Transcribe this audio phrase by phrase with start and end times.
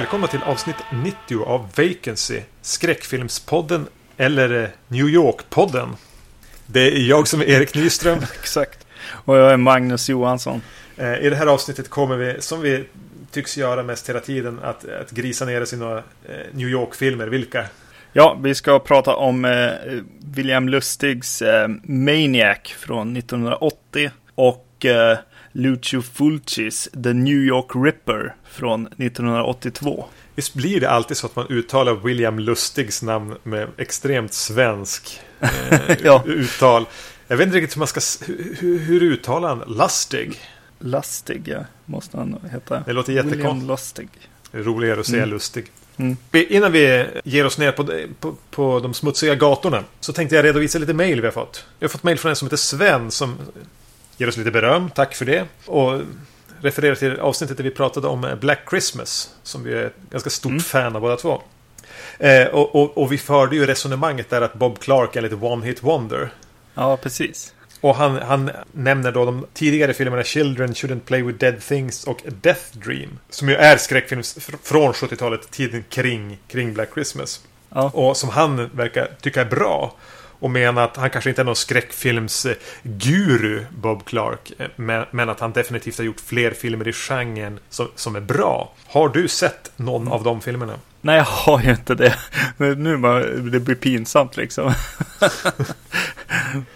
[0.00, 0.76] Välkomna till avsnitt
[1.28, 3.86] 90 av Vacancy, skräckfilmspodden
[4.16, 5.88] eller eh, New York-podden.
[6.66, 8.18] Det är jag som är Erik Nyström.
[8.40, 8.86] Exakt.
[9.08, 10.62] Och jag är Magnus Johansson.
[10.96, 12.84] Eh, I det här avsnittet kommer vi, som vi
[13.30, 17.26] tycks göra mest hela tiden, att, att grisa ner oss i några eh, New York-filmer.
[17.26, 17.64] Vilka?
[18.12, 19.70] Ja, vi ska prata om eh,
[20.34, 25.18] William Lustigs eh, Maniac från 1980 och eh,
[25.52, 30.04] Lucio Fulcis The New York Ripper från 1982.
[30.34, 35.48] Visst blir det alltid så att man uttalar William Lustigs namn med extremt svensk eh,
[36.04, 36.22] Ja.
[36.26, 36.86] uttal?
[37.28, 38.00] Jag vet inte riktigt hur man ska...
[38.58, 40.40] Hur, hur uttalar han Lustig?
[40.78, 42.82] Lustig, ja, måste han heta.
[42.86, 43.68] Det låter William jättekonstigt.
[43.68, 44.08] Lustig.
[44.52, 45.30] Det är roligare att säga Mm.
[45.30, 45.66] lustig.
[45.96, 46.16] Mm.
[46.32, 47.84] Innan vi ger oss ner på,
[48.20, 51.66] på, på de smutsiga gatorna så tänkte jag redovisa lite mejl vi har fått.
[51.78, 53.36] Vi har fått mejl från en som heter Sven som
[54.20, 54.90] ger oss lite beröm.
[54.94, 55.44] Tack för det.
[55.66, 56.00] Och
[56.60, 59.34] refererar till avsnittet där vi pratade om eh, Black Christmas.
[59.42, 60.60] Som vi är ett ganska stort Mm.
[60.62, 61.42] fan av båda två.
[62.18, 65.82] Eh, och, och, och vi förde ju resonemanget där att Bob Clark är lite one-hit
[65.82, 66.32] wonder.
[66.74, 67.54] Ja, precis.
[67.80, 72.20] Och han, han nämner då de tidigare filmerna Children Shouldn't Play With Dead Things och
[72.42, 73.18] Death Dream.
[73.30, 77.40] Som ju är skräckfilm fr- från 70-talet, tiden kring, kring Black Christmas.
[77.74, 79.94] Ja, Och som han verkar tycka är bra.
[80.40, 84.52] Och menar att han kanske inte är någon skräckfilmsguru, Bob Clark.
[84.58, 84.66] eh,
[85.10, 88.72] Men, att han definitivt har gjort fler filmer i genren som, som är bra.
[88.86, 90.74] Har du sett någon av de filmerna?
[91.02, 92.14] nej jag har ju inte det.
[92.76, 94.72] Nu bara, det blir pinsamt liksom.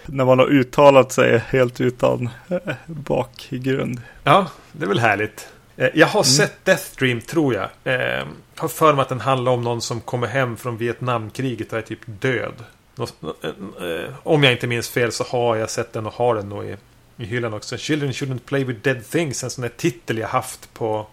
[0.06, 4.00] När man har uttalat sig helt utan eh, bakgrund.
[4.24, 5.48] Ja, det är väl härligt.
[5.76, 7.68] Eh, Jag har sett Death Dream, tror jag.
[7.94, 8.24] Eh,
[8.56, 11.82] har för mig att den handlar om någon som kommer hem från Vietnamkriget och är
[11.82, 12.54] typ död.
[12.98, 13.48] Eh,
[13.88, 16.64] eh, Om jag inte minns fel så har jag sett den och har den nog
[16.64, 16.76] i,
[17.16, 17.76] i hyllan också.
[17.76, 19.44] Children shouldn't play with dead things.
[19.44, 21.06] En sån där titel jag haft på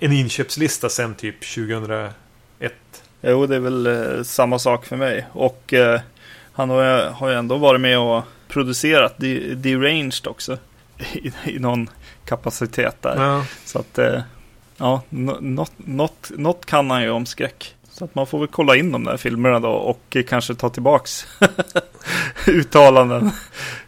[0.00, 2.12] en inköpslista sen typ 2001.
[3.22, 5.26] Jo, det är väl eh, samma sak för mig.
[5.32, 6.00] Och eh,
[6.52, 10.58] han har, ju- har ju ändå varit med och producerat De- Deranged också.
[11.12, 11.90] I, I någon
[12.24, 13.22] kapacitet där.
[13.24, 13.44] Ja.
[13.64, 14.20] Så att, eh,
[14.76, 17.74] ja, nå- något, något, något kan han ju om skräck.
[17.98, 21.26] Så att man får väl kolla in de där filmerna då och kanske ta tillbaks
[22.46, 23.30] uttalanden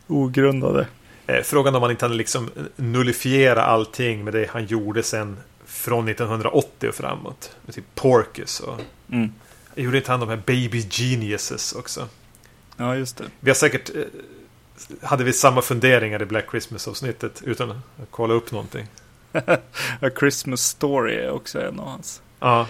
[0.07, 0.87] ogrundade.
[1.27, 5.37] Eh, Frågan om han inte hade liksom nullifiera allting med det han gjorde sen
[5.67, 7.57] från 1980 och framåt.
[7.67, 8.81] Med typ Porcus och
[9.13, 9.33] Mm.
[9.75, 12.09] Gjorde inte han de här Baby Geniuses också?
[12.77, 13.25] Ja, just det.
[13.41, 13.91] Vi har säkert...
[13.97, 14.03] Eh,
[15.03, 17.79] hade vi samma funderingar i Black Christmas-avsnittet utan att
[18.11, 18.87] kolla upp någonting?
[20.01, 22.67] A Christmas Story är också en av hans Ja.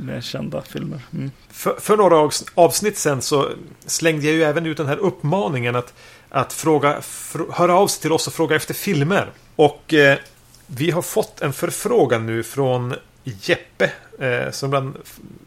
[0.00, 1.00] Mer kända filmer.
[1.12, 1.30] Mm.
[1.50, 3.48] För, för några avs- avsnitt sen så
[3.86, 5.94] slängde jag ju även ut den här uppmaningen att,
[6.28, 9.30] att fråga, fr- höra av sig till oss och fråga efter filmer.
[9.56, 10.18] Och eh,
[10.66, 12.94] vi har fått en förfrågan nu från
[13.24, 14.94] Jeppe eh, som bland,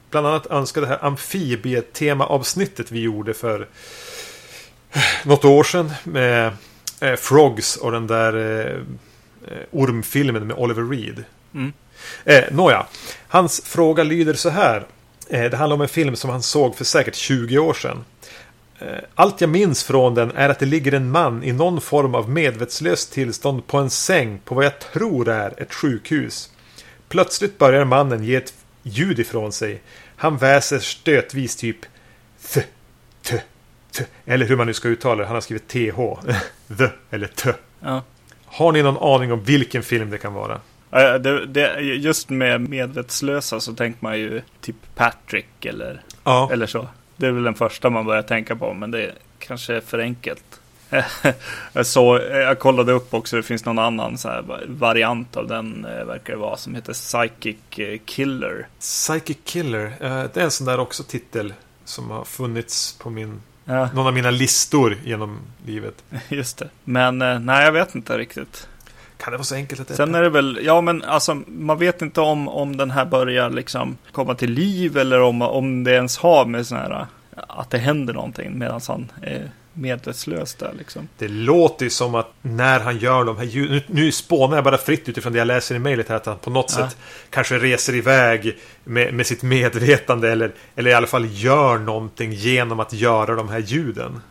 [0.09, 3.67] bland annat önskade det här amfibietema-avsnittet vi gjorde för
[5.23, 6.51] något år sedan med
[7.01, 8.71] eh, Frogs och den där eh,
[9.51, 11.23] eh, ormfilmen med Oliver Reed.
[11.53, 11.73] Mm.
[12.25, 12.85] Eh, Nåja,
[13.27, 14.85] hans fråga lyder så här.
[15.29, 18.05] Eh, det handlar om en film som han såg för säkert 20 år sedan.
[18.79, 22.15] Eh, allt jag minns från den är att det ligger en man i någon form
[22.15, 26.49] av medvetslöst tillstånd på en säng på vad jag tror är ett sjukhus.
[27.09, 28.53] Plötsligt börjar mannen ge ett
[28.83, 29.81] ljud ifrån sig.
[30.15, 31.77] Han väser stötvis typ
[32.53, 32.65] th,
[33.21, 33.41] t,
[33.91, 34.03] t.
[34.25, 35.25] Eller hur man nu ska uttala det.
[35.25, 35.95] Han har skrivit th.
[36.77, 37.51] the eller t.
[37.79, 38.01] Ja.
[38.45, 40.61] Har ni någon aning om vilken film det kan vara?
[40.93, 46.49] Det, det, just med medvetslösa så tänker man ju typ Patrick eller, Ja.
[46.51, 46.87] eller så.
[47.17, 50.43] Det är väl den första man börjar tänka på, men det är kanske för enkelt.
[51.73, 54.17] jag, så, jag kollade upp också, det finns någon annan
[54.67, 58.67] variant av den, eh, verkar det vara, som heter Psychic eh, Killer.
[58.79, 59.85] Psychic Killer.
[59.99, 61.53] eh, det är en sån där också titel
[61.85, 66.03] som har funnits på min, Ja, någon av mina listor genom livet.
[66.29, 66.69] just det.
[66.83, 68.67] Men nej, jag vet inte riktigt.
[69.23, 71.77] Kan det vara så enkelt att det Sen är det väl, ja men alltså man
[71.79, 75.91] vet inte om, om den här börjar liksom komma till liv eller om, om det
[75.91, 77.05] ens har med sån här,
[77.35, 81.07] att det händer någonting medan han är medvetslös där liksom.
[81.17, 83.71] Det låter ju som att när han gör de här ljud...
[83.71, 86.15] Nu, nu spånar jag bara fritt utifrån det jag läser i mejlet här.
[86.15, 86.87] Att han på något Ja.
[86.89, 86.97] sätt
[87.29, 90.31] kanske reser iväg med, med sitt medvetande.
[90.31, 94.21] Eller, eller i alla fall gör någonting genom att göra de här ljuden.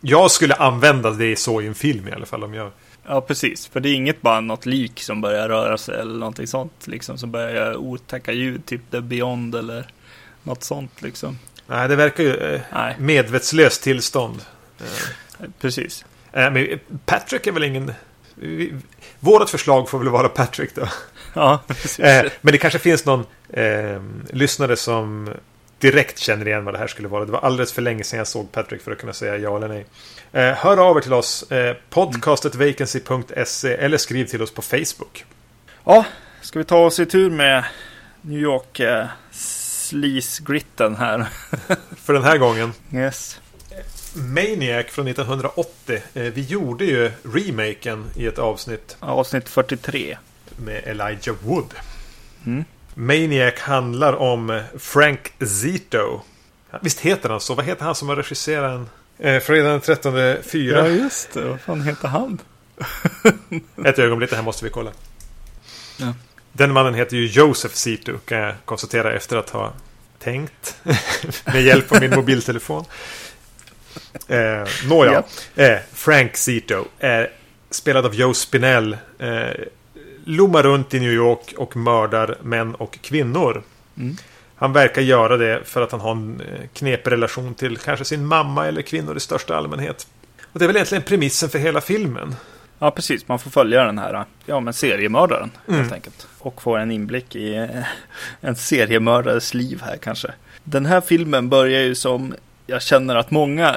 [0.00, 2.44] Jag skulle använda det så i en film i alla fall.
[2.44, 2.70] Om jag...
[3.08, 3.66] Ja, precis.
[3.66, 7.18] För det är inget bara något lik som börjar röra sig eller någonting sånt liksom.
[7.18, 9.86] Som börjar göra otäcka ljud, typ The Beyond eller
[10.42, 11.38] något sånt liksom.
[11.66, 12.36] Nej, det verkar ju...
[12.36, 14.42] Eh, Nej, medvetslöst tillstånd.
[14.78, 16.04] Eh, precis.
[16.32, 17.92] Eh, men Patrick är väl ingen
[18.34, 18.74] vi,
[19.20, 20.88] vårat förslag får väl vara Patrick då.
[21.34, 21.98] Ja, precis.
[21.98, 25.30] Eh, men det kanske finns någon eh, lyssnare som
[25.90, 27.24] direkt känner igen vad det här skulle vara.
[27.24, 29.68] Det var alldeles för länge sedan jag såg Patrick för att kunna säga ja eller
[29.68, 29.86] nej.
[30.32, 31.52] Eh, hör av er till oss.
[31.52, 35.24] Eh, podcastetvacancy.se eller skriv till oss på Facebook.
[35.84, 36.04] Ja,
[36.42, 37.64] ska vi ta oss i tur med
[38.20, 41.26] New York eh, sleaze-gritten här?
[41.96, 42.72] För den här gången.
[42.94, 43.40] Yes.
[44.14, 46.02] Maniac från 1980.
[46.14, 50.18] Eh, vi gjorde ju remaken i ett avsnitt Avsnitt 43.
[50.56, 51.74] med Elijah Wood.
[52.46, 52.64] Mm.
[52.98, 56.20] Maniac handlar om Frank Zito.
[56.80, 57.54] Visst heter han så?
[57.54, 58.88] Vad heter han som har regisserat en?
[59.18, 60.12] Eh, Fredag den 13
[60.42, 60.78] 4.
[60.78, 61.44] Ja, just det.
[61.44, 62.38] Vad fan heter han?
[63.84, 64.90] Ett ögonblick, det här måste vi kolla.
[65.96, 66.14] Ja.
[66.52, 69.72] Den mannen heter ju Joseph Zito kan jag konstatera efter att ha
[70.18, 70.76] tänkt
[71.44, 72.84] med hjälp av min mobiltelefon.
[74.28, 75.22] Eh, Nåja,
[75.54, 77.30] eh, Frank Zito är
[77.70, 78.96] spelad av Joe Spinell.
[79.18, 79.50] Eh,
[80.26, 83.62] lommar runt i New York och mördar män och kvinnor.
[83.98, 84.16] Mm.
[84.56, 88.26] Han verkar göra det för att han har en eh, knepig relation till kanske sin
[88.26, 90.06] mamma eller kvinnor i största allmänhet.
[90.52, 92.34] Och det är väl egentligen premissen för hela filmen.
[92.78, 93.28] Ja, precis.
[93.28, 95.80] Man får följa den här ja, men seriemördaren Mm.
[95.80, 96.28] helt enkelt.
[96.38, 97.84] Och få en inblick i eh,
[98.40, 100.32] en seriemördares liv här kanske.
[100.64, 102.34] Den här filmen börjar ju som
[102.66, 103.76] jag känner att många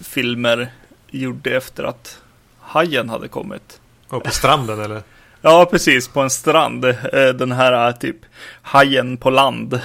[0.00, 0.68] filmer
[1.10, 2.18] gjorde efter att
[2.60, 3.80] Hajen hade kommit.
[4.08, 5.02] Och på stranden eller?
[5.46, 6.08] Ja, precis.
[6.08, 6.84] På en strand.
[6.84, 8.16] Eh, den här eh, typ
[8.62, 9.80] hajen på land.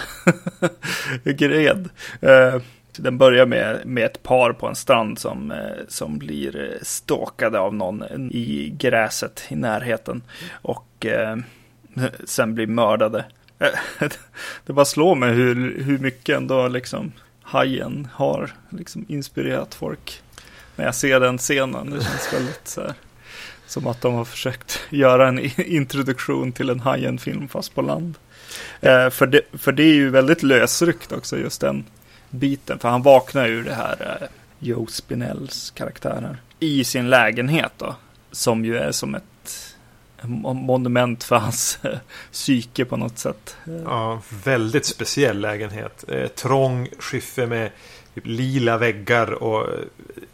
[1.24, 1.90] Gred.
[2.22, 2.62] Eh,
[2.98, 5.54] den börjar med, med ett par på en strand som,
[5.88, 10.24] som blir stalkade av någon i gräset i närheten.
[10.52, 11.38] Och eh,
[12.26, 13.26] sen blir mördade.
[14.66, 17.12] Det bara slår mig hur, hur mycket ändå liksom
[17.42, 20.22] hajen har liksom inspirerat folk.
[20.76, 21.90] När jag ser den scenen.
[21.90, 22.94] Det känns väldigt så här.
[23.72, 28.18] Som att de har försökt göra en introduktion till en Hajen-film fast på land.
[28.82, 31.86] Eh, för, det, för det är ju väldigt lösryckt också just den
[32.30, 32.80] biten.
[32.80, 34.28] För han vaknar ur det här eh,
[34.60, 37.96] Joe Spinells karaktärer i sin lägenhet då.
[38.32, 39.76] Som ju är som ett
[40.42, 41.98] monument för hans eh,
[42.32, 43.58] psyke på något sätt.
[43.68, 43.74] Eh.
[43.74, 46.04] Ja, väldigt speciell lägenhet.
[46.08, 47.72] Eh, trång skiffer med
[48.16, 49.80] typ lila väggar och eh,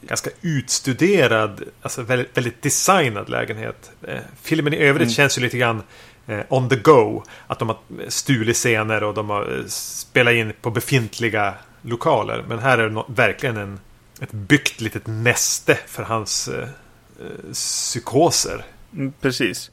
[0.02, 3.92] ganska utstuderad, alltså väldigt, väldigt designad lägenhet.
[4.08, 5.14] Eh, filmen i övrigt Mm.
[5.14, 5.84] känns ju lite grann
[6.28, 7.24] eh, on the go.
[7.48, 7.78] Att de har
[8.08, 12.44] stulit scener och de har spelat in på befintliga lokaler.
[12.48, 13.80] Men här är det verkligen en,
[14.22, 16.68] ett byggt litet näste för hans eh,
[17.54, 18.66] psykoser.
[18.94, 19.72] Mm, precis.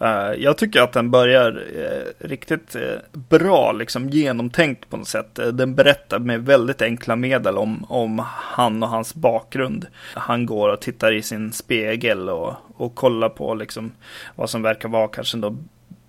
[0.00, 5.38] Eh, jag tycker att den börjar eh, riktigt eh, bra, liksom genomtänkt på något sätt.
[5.52, 9.86] Den berättar med väldigt enkla medel om, om han och hans bakgrund.
[10.14, 13.92] Han går och tittar i sin spegel och, och kollar på liksom
[14.34, 15.56] vad som verkar vara kanske då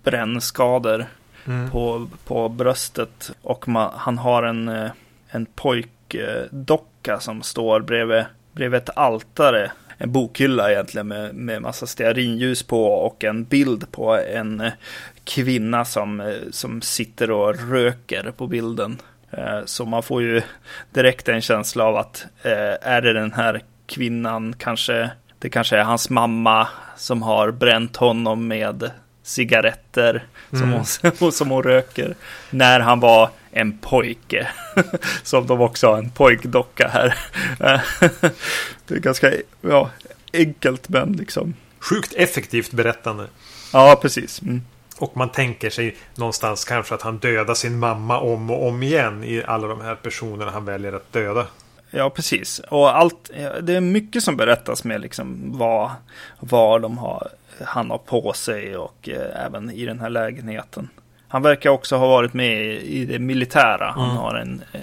[0.02, 1.06] brännskador
[1.44, 1.70] Mm.
[1.70, 3.30] på, på bröstet.
[3.42, 4.88] Och ma, han har en,
[5.28, 9.70] en pojkdocka som står bredvid, bredvid ett altare.
[10.00, 14.72] En bokhylla egentligen med, med massa stearinljus på och en bild på en eh,
[15.24, 18.98] kvinna som, eh, som sitter och röker på bilden.
[19.30, 20.42] Eh, Så man får ju
[20.90, 22.26] direkt en känsla av att
[22.82, 28.48] är det den här kvinnan kanske det kanske är hans mamma som har bränt honom
[28.48, 28.90] med
[29.22, 30.82] cigaretter som, Mm.
[31.20, 32.14] hon, som hon röker
[32.50, 34.48] när han var en pojke.
[35.22, 37.14] som de också har en pojkdocka här.
[38.86, 39.90] det är ganska ja,
[40.32, 41.54] enkelt men liksom.
[41.78, 43.26] Sjukt effektivt berättande.
[43.72, 44.42] Ja, precis.
[44.42, 44.62] Mm.
[44.98, 49.24] Och man tänker sig någonstans kanske att han dödar sin mamma om och om igen
[49.24, 51.46] i alla de här personerna han väljer att döda.
[51.90, 52.58] Ja, precis.
[52.58, 53.30] Och allt,
[53.62, 55.90] det är mycket som berättas med liksom vad,
[56.40, 57.28] vad de har,
[57.64, 60.88] han har på sig och eh, även i den här lägenheten.
[61.28, 63.90] Han verkar också ha varit med i, det militära.
[63.96, 64.16] Han Mm.
[64.16, 64.80] har en, eh,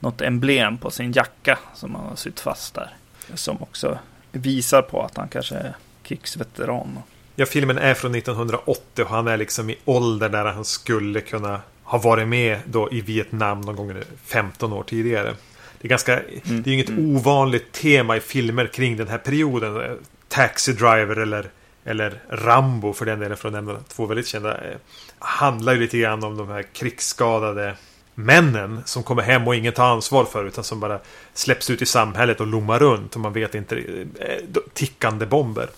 [0.00, 2.90] något emblem på sin jacka som han har sytt fast där.
[3.34, 3.98] Som också
[4.32, 6.98] visar på att han kanske är krigsveteran.
[7.36, 11.60] Ja, filmen är från 1980 och han är liksom i ålder där han skulle kunna
[11.84, 13.92] ha varit med då i Vietnam någon gång
[14.26, 15.34] 15 år tidigare.
[15.80, 17.16] Det är ganska, det är inget mm.
[17.16, 19.98] ovanligt tema i filmer kring den här perioden.
[20.28, 21.46] Taxi Driver eller,
[21.84, 24.54] eller Rambo för den delen, för att nämna två väldigt kända.
[24.70, 24.76] eh,
[25.18, 27.76] Handlar ju lite grann om de här krigsskadade
[28.14, 30.98] männen som kommer hem och ingen tar ansvar för utan som bara
[31.34, 33.76] släpps ut i samhället och lommar runt och man vet inte.
[34.20, 35.68] eh, Tickande bomber.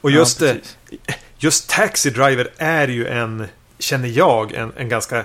[0.00, 0.56] Och just, Ja, eh,
[1.38, 3.46] just Taxi Driver är ju en,
[3.78, 5.24] känner jag, en, en ganska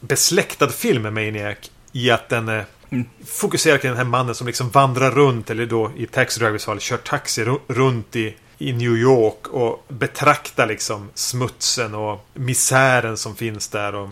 [0.00, 1.56] besläktad film med Maniac.
[1.92, 3.06] I att den eh, Mm.
[3.26, 6.80] fokuserar kring den här mannen som liksom vandrar runt, eller då i Taxi Drivers fall
[6.80, 13.36] kör taxi ru- runt i i New York och betrakta liksom smutsen och misären som
[13.36, 13.94] finns där.
[13.94, 14.08] Och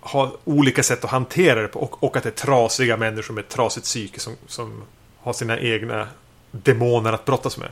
[0.00, 1.80] ha olika sätt att hantera det på.
[1.80, 4.82] Och, och att det är trasiga människor med ett trasigt psyke som, som
[5.18, 6.08] har sina egna
[6.50, 7.68] demoner att brottas med.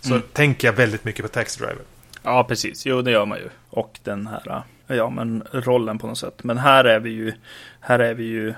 [0.00, 0.22] Så mm.
[0.32, 1.84] tänker jag väldigt mycket på Taxi Driver.
[2.22, 2.86] Ja, precis.
[2.86, 3.48] Jo, det gör man ju.
[3.70, 6.44] Och den här ja, men rollen på något sätt.
[6.44, 7.32] Men här är vi ju,
[7.80, 8.54] här är vi ju eh,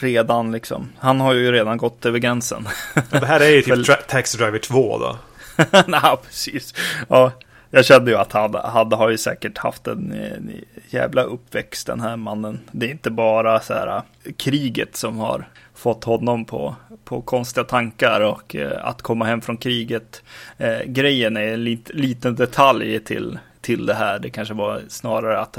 [0.00, 0.88] redan liksom.
[0.98, 2.68] Han har ju redan gått över gränsen.
[3.10, 3.86] det här är ju typ.
[4.08, 5.18] Taxi Driver 2 då.
[5.86, 6.74] Nej, precis.
[7.08, 7.32] Ja,
[7.70, 10.52] jag kände ju att han hade har ju säkert haft en, en,
[10.88, 12.60] jävla uppväxt den här mannen.
[12.72, 14.02] Det är inte bara så här
[14.36, 19.56] kriget som har fått honom på, på konstiga tankar och eh, att komma hem från
[19.56, 20.22] kriget.
[20.58, 24.18] Eh, grejen är en lit, liten detalj till, till det här.
[24.18, 25.58] Det kanske var snarare att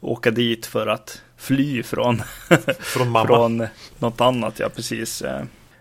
[0.00, 2.22] åka dit för att fly från,
[2.78, 3.26] från, mamma.
[3.26, 3.66] från
[3.98, 4.58] något annat.
[4.58, 5.22] Ja, precis.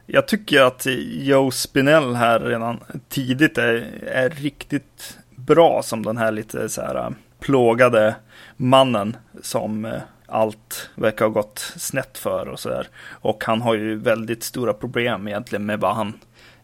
[0.09, 6.31] Jag tycker att Joe Spinell här redan tidigt är, är riktigt bra som den här
[6.31, 7.09] lite så här äh,
[7.39, 8.15] plågade
[8.57, 9.93] mannen som äh,
[10.27, 12.87] allt verkar ha gått snett för och så där.
[13.09, 16.13] Och han har ju väldigt stora problem egentligen med vad han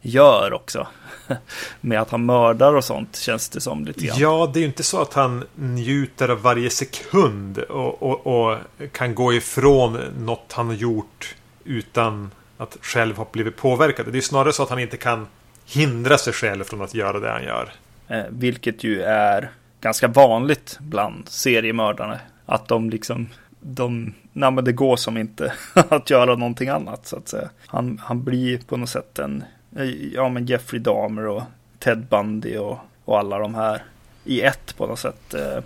[0.01, 0.87] gör också.
[1.81, 4.17] med att han mördar och sånt känns det som lite grann.
[4.19, 8.57] Ja, det är ju inte så att han njuter av varje sekund och, och, och
[8.91, 14.05] kan gå ifrån något han har gjort utan att själv ha blivit påverkad.
[14.11, 15.27] Det är snarare så att han inte kan
[15.65, 17.73] hindra sig själv från att göra det han gör.
[18.07, 22.19] Eh, vilket ju är ganska vanligt bland seriemördare.
[22.45, 23.29] Att de liksom,
[23.59, 27.49] de, nej men det går som inte att göra någonting annat så att säga.
[27.67, 29.43] Han, han blir på något sätt en,
[29.75, 31.43] eh, ja men Jeffrey Dahmer och
[31.79, 33.83] Ted Bundy och, och alla de här
[34.23, 35.33] i ett på något sätt.
[35.33, 35.63] Eh,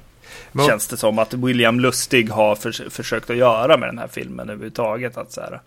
[0.51, 0.65] men...
[0.65, 4.49] Känns det som att William Lustig har för, försökt att göra med den här filmen
[4.49, 5.17] överhuvudtaget.
[5.17, 5.61] Att så här,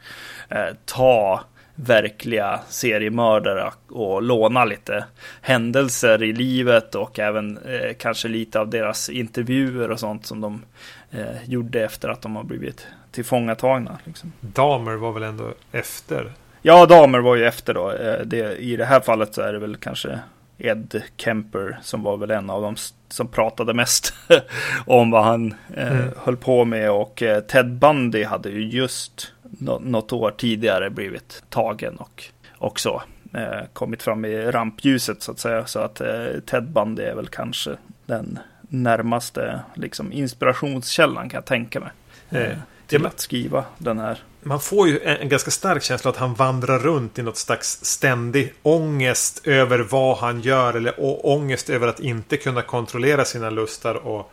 [0.48, 5.04] eh, ta verkliga seriemördare och låna lite
[5.40, 10.62] händelser i livet och även eh, kanske lite av deras intervjuer och sånt som de
[11.10, 13.98] eh, gjorde efter att de har blivit tillfångatagna.
[14.04, 14.32] Liksom.
[14.40, 16.32] Damer var väl ändå efter?
[16.62, 17.92] Ja, Damer var ju efter då.
[17.92, 20.18] Eh, det, I det här fallet så är det väl kanske
[20.60, 22.76] Ed Kemper som var väl en av dem
[23.08, 24.14] som pratade mest
[24.86, 26.08] om vad han eh, mm.
[26.16, 29.32] höll på med och eh, Ted Bundy hade ju just
[29.80, 32.24] något år tidigare blivit tagen och
[32.58, 33.02] också
[33.34, 35.66] eh, kommit fram i rampljuset så att säga.
[35.66, 37.76] Så att eh, Ted Bundy är väl kanske
[38.06, 41.90] den närmaste liksom, inspirationskällan kan jag tänka mig.
[42.30, 44.18] Eh, till att skriva den här.
[44.42, 47.84] Man får ju en, en, ganska stark känsla att han vandrar runt i något slags
[47.84, 50.94] ständig ångest över vad han gör eller
[51.26, 54.32] ångest över att inte kunna kontrollera sina lustar och,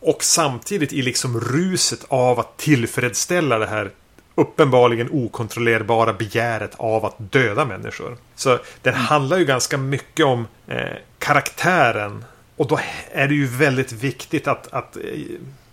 [0.00, 3.90] och samtidigt i liksom ruset av att tillfredsställa det här
[4.34, 8.16] uppenbarligen okontrollerbara begäret av att döda människor.
[8.34, 9.06] Så den mm.
[9.06, 12.24] handlar ju ganska mycket om eh, karaktären.
[12.56, 12.80] Och då
[13.12, 15.02] är det ju väldigt viktigt att, att eh,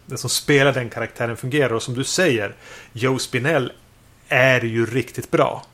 [0.06, 1.74] den som spelar den karaktären fungerar.
[1.74, 2.56] Och som du säger,
[2.94, 3.72] Joe Spinell
[4.28, 5.66] är ju riktigt bra.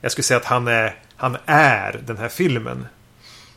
[0.00, 2.86] Jag skulle säga att han är, han är den här filmen.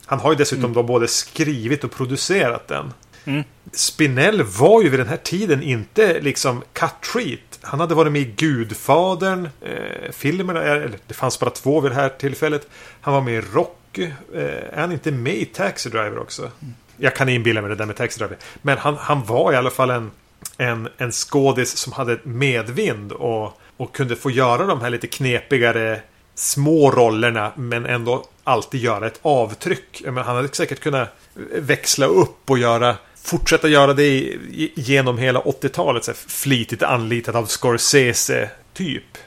[0.05, 0.73] Han har ju dessutom mm.
[0.73, 2.93] då både skrivit och producerat den.
[3.25, 3.43] Mm.
[3.71, 7.59] Spinell var ju vid den här tiden inte liksom cut treat.
[7.61, 9.49] Han hade varit med i Gudfadern.
[9.61, 12.67] Eh, filmerna, eller det fanns bara två vid det här tillfället.
[13.01, 14.11] Han var med i Rocky.
[14.33, 16.41] Eh, är han inte med i Taxi Driver också?
[16.41, 16.73] Mm.
[16.97, 18.37] Jag kan inbilla mig det där med Taxi Driver.
[18.61, 20.11] Men han, han var i alla fall en,
[20.57, 23.12] en, en skådis som hade medvind.
[23.12, 26.01] Och, och kunde få göra de här lite knepigare
[26.36, 30.01] små rollerna men ändå alltid göra ett avtryck.
[30.05, 31.10] Men han hade säkert kunnat
[31.55, 34.38] växla upp och göra fortsätta göra det
[34.75, 36.17] genom hela 80-talet.
[36.17, 39.17] Flitigt anlitad av Scorsese typ.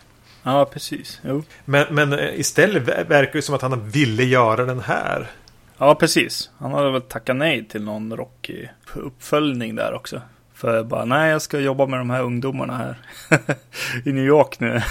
[0.42, 1.20] Ja, precis.
[1.24, 1.42] Jo.
[1.64, 5.30] Men, men eh, istället verkar det som att han ville göra den här.
[5.78, 6.50] Ja, precis.
[6.58, 10.20] Han hade väl tackat nej till någon rockig uppföljning där också.
[10.66, 12.96] För bara, nej, jag ska jobba med de här ungdomarna här
[14.04, 14.82] i New York nu.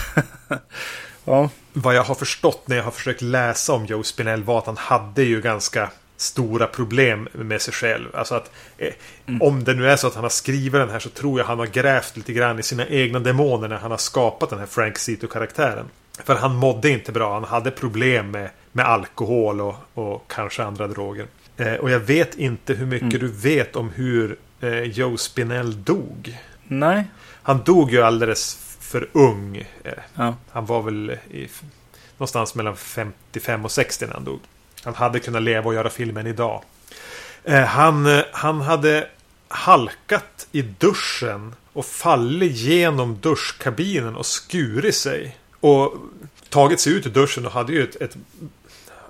[1.26, 1.50] ja.
[1.74, 4.78] Vad jag har förstått när jag har försökt läsa om Joe Spinell var att han
[4.78, 8.08] hade ju ganska stora problem med sig själv.
[8.14, 8.94] Alltså att eh,
[9.26, 9.42] mm.
[9.42, 11.60] om det nu är så att han har skrivit den här så tror jag han
[11.60, 14.98] har grävt lite grann i sina egna demoner när han har skapat den här Frank
[14.98, 15.86] Zito-karaktären.
[16.24, 17.34] För han mådde inte bra.
[17.34, 21.26] Han hade problem med, med alkohol och, och kanske andra droger.
[21.58, 23.20] Eh, och jag vet inte hur mycket mm.
[23.20, 26.38] du vet om hur eh, Joe Spinell dog.
[26.64, 27.04] Nej.
[27.44, 29.58] Han dog ju alldeles för ung.
[29.84, 30.36] Eh, ja.
[30.52, 31.48] Han var väl i,
[32.18, 34.40] någonstans mellan 55 och 60 när han dog.
[34.84, 36.64] Han hade kunnat leva och göra filmen idag.
[37.44, 39.08] Eh, han, eh, han hade
[39.48, 45.38] halkat i duschen och fallit genom duschkabinen och skurit sig.
[45.60, 45.94] Och
[46.50, 48.18] tagit sig ut ur duschen och hade ju ett, ett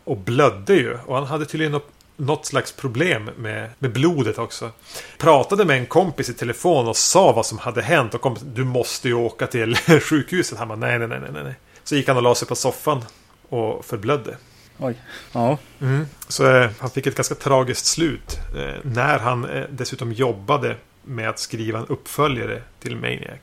[0.03, 0.97] och blödde ju.
[1.05, 4.71] Och han hade tydligen något, något slags problem med, med blodet också.
[5.17, 8.13] Pratade med en kompis i telefon och sa vad som hade hänt.
[8.13, 10.57] Och kompisen, du måste ju åka till sjukhuset.
[10.57, 11.55] Han bara, nej, nej, nej, nej, nej.
[11.83, 13.05] Så gick han och la sig på soffan
[13.49, 14.37] och förblödde.
[14.77, 14.95] Oj.
[15.31, 15.57] Ja.
[15.81, 16.05] Mm.
[16.27, 18.39] Så eh, han fick ett ganska tragiskt slut.
[18.57, 23.39] Eh, när han eh, dessutom jobbade med att skriva en uppföljare till Maniac.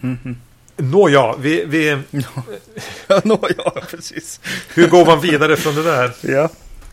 [0.00, 0.34] Mm -hmm.
[0.76, 1.64] Nåja, vi...
[1.64, 1.98] vi
[3.06, 4.40] ja, nåja, precis.
[4.74, 6.12] Hur går man vidare från det där?
[6.20, 6.48] Ja,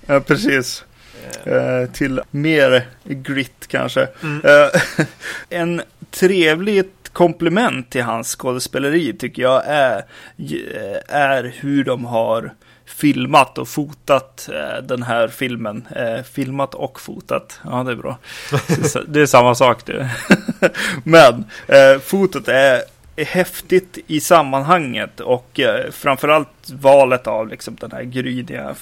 [0.06, 0.84] ja precis.
[1.44, 4.08] Eh, till mer grit kanske.
[4.24, 4.42] Mm.
[4.46, 5.06] Eh,
[5.50, 10.04] en trevligt komplement till hans skådespeleri tycker jag är,
[11.08, 12.54] är hur de har
[12.86, 15.88] filmat och fotat eh, den här filmen.
[15.96, 17.60] Eh, filmat och fotat.
[17.64, 18.18] Ja, det är bra.
[19.08, 20.10] det är samma sak det.
[21.04, 22.82] Men eh, fotot är
[23.18, 28.76] häftigt i sammanhanget och eh, framförallt valet av liksom den här gryniga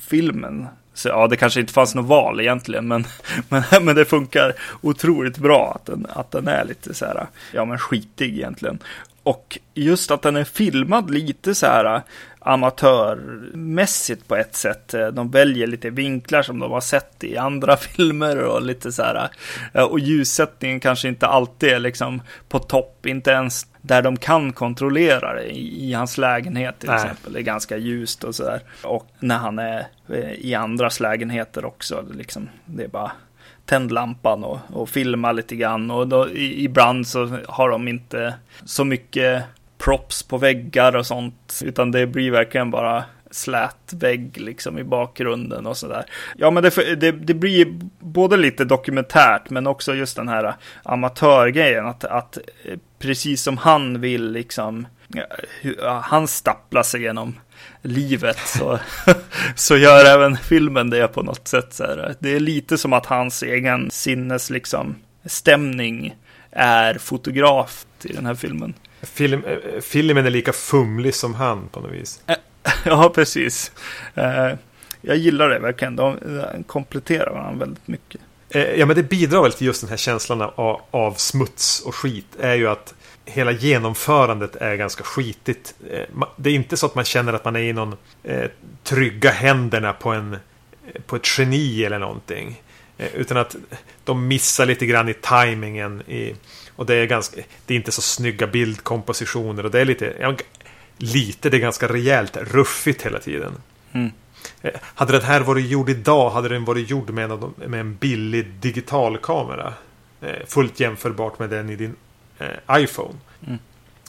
[0.00, 0.66] filmen.
[0.94, 3.06] Så, ja, det kanske inte fanns något val egentligen, men,
[3.48, 7.64] men, men det funkar otroligt bra att den, att den är lite så här, ja
[7.64, 8.78] men skitig egentligen.
[9.22, 12.02] Och just att den är filmad lite så här
[12.44, 14.94] amatörmässigt på ett sätt.
[15.12, 19.30] De väljer lite vinklar som de har sett i andra filmer och lite så här.
[19.88, 25.34] Och ljussättningen kanske inte alltid är liksom på topp, inte ens där de kan kontrollera
[25.34, 25.56] det.
[25.56, 26.96] I, hans lägenhet till Nej.
[26.96, 28.60] exempel, det är ganska ljust och så där.
[28.82, 33.12] Och när han är eh, i andras lägenheter också, liksom, det är bara
[33.64, 35.90] tänd lampan och, och filma lite grann.
[35.90, 39.44] Och då, i, ibland så har de inte så mycket
[39.84, 41.62] props på väggar och sånt.
[41.64, 46.04] Utan det blir verkligen bara slät vägg liksom i bakgrunden och sådär.
[46.36, 47.66] Ja, men det, det, det, blir
[47.98, 51.86] både lite dokumentärt men också just den här amatörgrejen.
[51.86, 54.86] Att, att eh, precis som han vill liksom,
[55.62, 57.38] eh, han stapplar sig genom
[57.82, 58.78] livet så,
[59.56, 61.74] så gör även filmen det på något sätt.
[61.74, 62.14] Så här.
[62.18, 66.16] Det är lite som att hans egen sinnes liksom, stämning
[66.50, 68.74] är fotograf i den här filmen.
[69.02, 72.20] Film, eh, filmen är lika fumlig som han på något vis.
[72.84, 73.72] Ja, precis.
[74.14, 74.50] Eh,
[75.00, 75.96] jag gillar det verkligen.
[75.96, 76.18] De
[76.66, 78.20] kompletterar varandra väldigt mycket.
[78.50, 81.94] Eh, ja, men det bidrar väl till just den här känslan av, av smuts och
[81.94, 82.26] skit.
[82.40, 85.74] Är ju att hela genomförandet är ganska skitigt.
[86.36, 88.50] Det är inte så att man känner att man är i någon eh,
[88.82, 90.36] trygga händerna på, en,
[91.06, 92.62] på ett geni eller någonting.
[93.14, 93.56] utan att
[94.04, 96.02] de missar lite grann i tajmingen.
[96.02, 96.34] I,
[96.82, 100.34] och det är, ganska, det är inte så snygga bildkompositioner och det är lite, ja,
[100.96, 103.52] lite, det är ganska rejält ruffigt hela tiden.
[103.92, 104.10] Mm.
[104.62, 107.96] Eh, hade den här varit gjord idag hade den varit gjord med en, med en
[107.96, 109.74] billig digitalkamera.
[110.20, 111.96] Eh, fullt jämförbart med den i din
[112.38, 113.14] eh, iPhone.
[113.46, 113.58] Mm.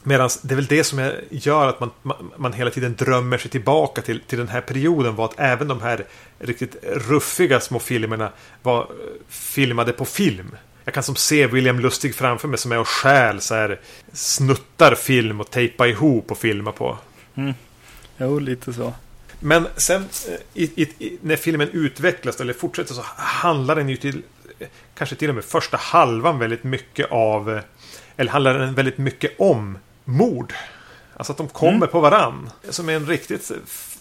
[0.04, 3.52] Medan det är väl det som gör att man, man, man, hela tiden drömmer sig
[3.52, 6.06] tillbaka till, till den här perioden var att även de här
[6.40, 8.32] riktigt ruffiga små filmerna
[8.62, 8.88] var
[9.28, 10.56] filmade på film.
[10.86, 13.80] Jag kan som se William Lustig framför mig som är och stjäl så här
[14.13, 16.98] snuttar film och tejpar ihop och filma på.
[17.36, 17.54] Mm.
[18.17, 18.93] Jo, lite så.
[19.39, 24.24] Men sen eh, i, i, när filmen utvecklas eller fortsätter så handlar den ju till
[24.96, 27.62] kanske till och med första halvan väldigt mycket av
[28.17, 30.54] eller handlar den väldigt mycket om mord.
[31.13, 31.89] Alltså att de kommer mm.
[31.89, 32.50] på varann.
[32.69, 33.52] Som är en riktigt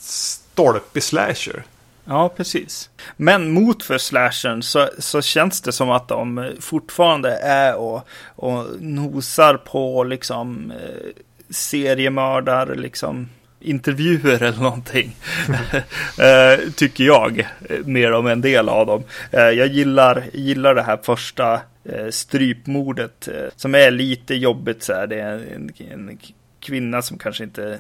[0.01, 1.65] stolpig slasher.
[2.05, 2.91] Ja, precis.
[3.17, 8.67] Men mot för slashern så, så känns det som att de fortfarande är och, och
[8.81, 13.29] nosar på liksom eh, seriemördar, liksom
[13.61, 15.17] intervjuer eller någonting.
[16.19, 17.49] eh, tycker jag,
[17.85, 19.05] mer om en del av dem.
[19.31, 24.93] Eh, jag gillar, gillar det här första eh, strypmordet eh, som är lite jobbigt så
[24.93, 25.07] här.
[25.07, 26.19] Det är en, en
[26.61, 27.79] kvinna som kanske inte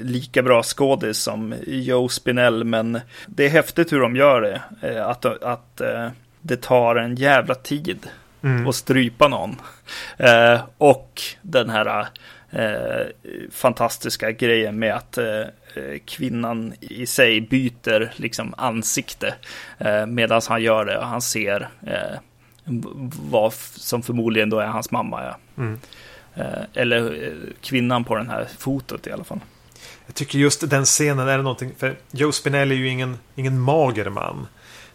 [0.00, 4.62] lika bra skådis som Joe Spinell, men det är häftigt hur de gör det.
[4.88, 6.08] Eh, att, att eh,
[6.40, 8.06] det tar en jävla tid
[8.42, 8.68] mm.
[8.68, 9.56] att strypa någon.
[10.16, 12.08] Eh, och den här
[13.50, 15.18] fantastiska grejen med att
[16.04, 19.34] kvinnan i sig byter liksom ansikte
[20.06, 21.68] medan han gör det och han ser
[23.30, 25.24] vad som förmodligen då är hans mamma.
[25.24, 25.36] Ja.
[25.62, 25.78] Mm.
[26.38, 29.40] Eh, eller eh, kvinnan på den här fotot i alla fall.
[30.06, 34.10] Jag tycker just den scenen är någonting, för Joe Spinelli är ju ingen, ingen mager
[34.10, 34.46] man.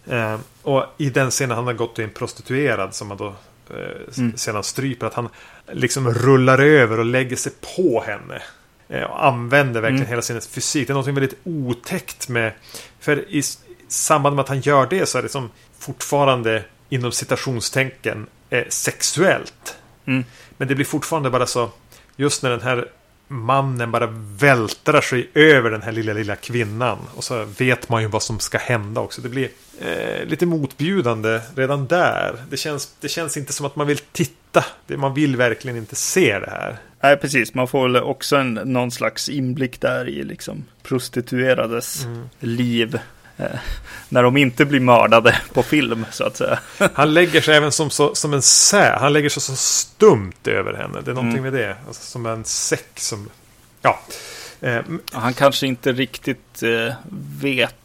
[0.07, 3.27] Eh, och i den scenen han har gått till en prostituerad som han då
[3.69, 4.37] eh, mm.
[4.37, 5.07] sedan stryper.
[5.07, 5.29] Att han
[5.71, 8.41] liksom rullar över och lägger sig på henne.
[8.89, 10.09] Eh, och använder verkligen mm.
[10.09, 10.87] hela sin fysik.
[10.87, 12.51] Det är något väldigt otäckt med.
[12.99, 13.43] För i
[13.87, 19.77] samband med att han gör det så är det som fortfarande inom citationstänken eh, sexuellt.
[20.05, 20.23] Mm.
[20.57, 21.69] Men det blir fortfarande bara så.
[22.15, 22.87] Just när den här
[23.27, 24.07] mannen bara
[24.39, 26.97] vältrar sig över den här lilla, lilla kvinnan.
[27.15, 29.21] Och så vet man ju vad som ska hända också.
[29.21, 32.35] Det blir eh, lite motbjudande redan där.
[32.49, 34.65] Det känns, det känns inte som att man vill titta.
[34.87, 36.77] Man vill verkligen inte se det här.
[37.03, 37.53] Nej, precis.
[37.53, 42.29] Man får väl också en, någon slags inblick där i liksom prostituerades mm.
[42.39, 42.99] liv.
[43.37, 43.59] Eh,
[44.09, 46.59] när de inte blir mördade på film, så att säga.
[46.93, 48.97] Han lägger sig även som, så, som en sä.
[48.99, 51.01] Han lägger sig så stumt över henne.
[51.01, 51.53] Det är någonting mm.
[51.53, 51.75] med det.
[51.87, 53.29] Alltså, som en säck som...
[53.81, 53.99] Ja.
[54.61, 56.93] Eh, han kanske inte riktigt eh,
[57.41, 57.75] vet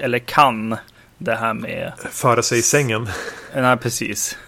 [0.00, 0.76] eller kan
[1.18, 1.92] det här med...
[2.10, 3.08] Föra sig i sängen.
[3.54, 4.38] Nej, precis.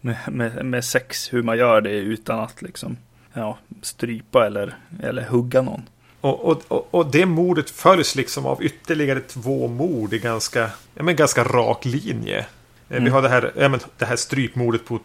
[0.00, 2.96] Med, med, med sex, hur man gör det utan att liksom
[3.32, 5.82] ja, strypa eller, eller hugga någon.
[6.20, 11.16] Och, och, och det mordet följs liksom av ytterligare två mord i ganska, ja, men
[11.16, 12.38] ganska rak linje.
[12.38, 13.04] Eh, mm.
[13.04, 15.00] Vi har det här, ja, men det här strypmordet på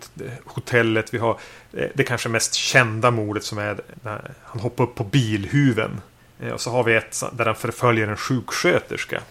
[0.46, 1.14] hotellet.
[1.14, 1.38] Vi har
[1.74, 6.02] eh, det kanske mest kända mordet som är när han hoppar upp på bilhuven.
[6.40, 9.22] Eh, och så har vi ett där han förföljer en sjuksköterska.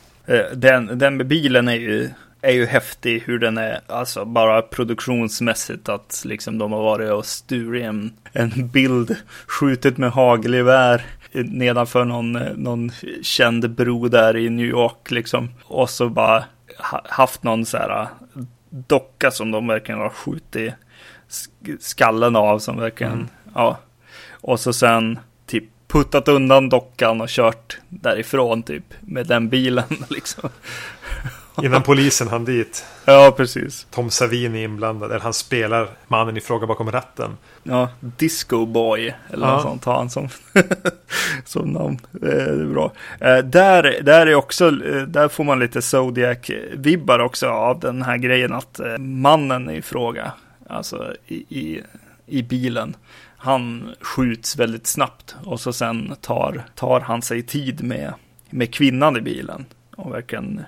[0.55, 2.11] Den, den med bilen är ju
[2.43, 7.27] är ju häftig hur den är, alltså bara produktionsmässigt att liksom de har varit och
[7.27, 9.17] sturit en, en bild,
[9.47, 15.49] skjutit med hagelgevär nedanför någon, någon känd bro där i New York liksom.
[15.65, 16.45] Och så bara
[17.09, 18.09] haft någon så här
[18.71, 20.75] docka som de verkligen har skjutit
[21.81, 23.29] skallen av som verkligen, mm.
[23.55, 23.79] ja.
[24.31, 30.51] Och så sen typ puttat undan dockan och kört därifrån typ med den bilen liksom.
[31.63, 32.85] Innan polisen hann dit.
[33.05, 33.87] Ja, precis.
[33.91, 35.11] Tom Savini inblandad.
[35.11, 37.37] Eller han spelar mannen i fråga bakom ratten.
[37.63, 39.15] Ja, Disco Boy.
[39.31, 39.53] Eller ja.
[39.53, 40.29] något sånt har han som,
[41.45, 41.99] som namn.
[42.11, 42.93] Det är bra.
[43.21, 48.17] Eh, där, där är också, eh, där får man lite Zodiac-vibbar också av den här
[48.17, 50.33] grejen att eh, mannen i fråga,
[50.69, 51.83] alltså i, i,
[52.27, 52.97] i bilen,
[53.37, 58.15] han skjuts väldigt snabbt och så sen tar, tar han sig tid med,
[58.51, 59.65] med kvinnan i bilen
[59.97, 60.65] och verkligen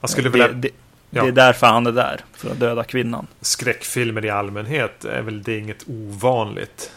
[0.00, 0.48] man skulle vilja...
[0.48, 0.70] Det, det,
[1.10, 1.22] ja.
[1.22, 3.26] det är därför han är där, för att döda kvinnan.
[3.40, 6.90] Skräckfilmer i allmänhet är väl det inget ovanligt.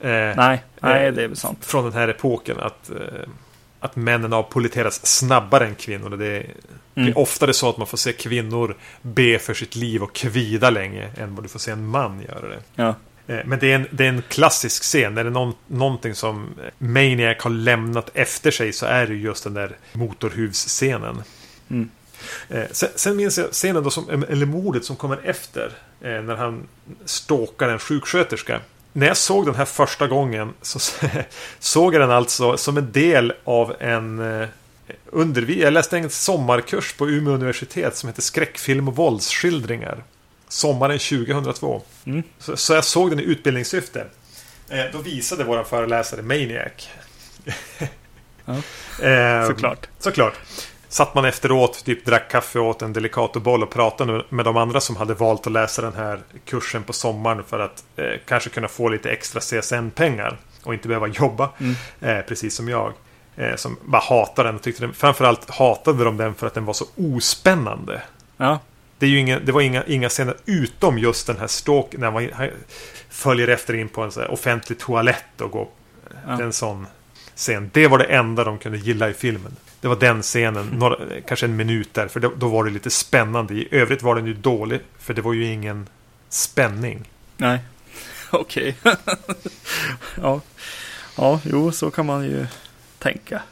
[0.00, 1.64] Eh, nej, nej, eh, det är väl sant.
[1.64, 3.28] Från den här epoken att, eh,
[3.80, 6.16] att männen avpoliteras snabbare än kvinnor.
[6.16, 6.46] Det är,
[6.94, 7.08] mm.
[7.08, 11.08] är oftare så att man får se kvinnor be för sitt liv och kvida länge
[11.16, 12.60] än vad du får se en man göra det.
[12.74, 12.94] Ja.
[13.26, 15.18] Eh, men det är, en, det är en klassisk scen.
[15.18, 19.54] Är det någon, någonting som Maniac har lämnat efter sig så är det just den
[19.54, 21.22] där motorhuvsscenen.
[21.70, 21.90] Mm.
[22.48, 25.72] Eh, sen, sen minns jag scenen då som, eller mordet som kommer efter.
[26.00, 26.68] Eh, när han
[27.04, 28.60] stalkar en sjuksköterska.
[28.92, 30.78] När jag såg den här första gången så
[31.58, 34.48] såg jag den alltså som en del av en eh,
[35.06, 40.04] undervis Jag läste en sommarkurs på Umeå universitet som heter Skräckfilm och våldsskildringar.
[40.48, 41.82] Sommaren 2002.
[42.04, 42.22] Mm.
[42.38, 44.06] Så, så, jag såg den i utbildningssyfte.
[44.68, 46.88] Eh, då visade vår föreläsare Maniac.
[48.44, 48.54] ja,
[49.06, 49.88] eh, såklart.
[49.98, 50.34] Såklart
[50.88, 54.96] satt man efteråt, typ drack kaffe åt en Delicatoboll och pratade med de andra som
[54.96, 58.88] hade valt att läsa den här kursen på sommaren för att eh, kanske kunna få
[58.88, 61.74] lite extra CSN-pengar och inte behöva jobba, mm.
[62.00, 62.92] eh, precis som jag.
[63.36, 66.64] Eh, som bara hatade den och tyckte den, framförallt hatade de den för att den
[66.64, 68.02] var så ospännande.
[68.36, 68.58] Ja.
[68.98, 72.10] Det, är ju inga, det var inga, inga scener utom just den här stalk när
[72.10, 72.28] man
[73.08, 75.68] följer efter in på en så offentlig toalett och går.
[76.26, 76.42] Ja.
[76.42, 76.86] En sån
[77.34, 77.70] scen.
[77.74, 79.56] Det var det enda de kunde gilla i filmen.
[79.80, 82.90] Det var den scenen, några, kanske en minut där, för då, då, var det lite
[82.90, 83.54] spännande.
[83.54, 85.88] I övrigt var den ju dålig, för det var ju ingen
[86.28, 87.08] spänning.
[87.36, 87.58] Nej,
[88.30, 88.76] okej.
[90.22, 90.40] ja.
[91.16, 92.46] ja, jo, så kan man ju
[92.98, 93.42] tänka.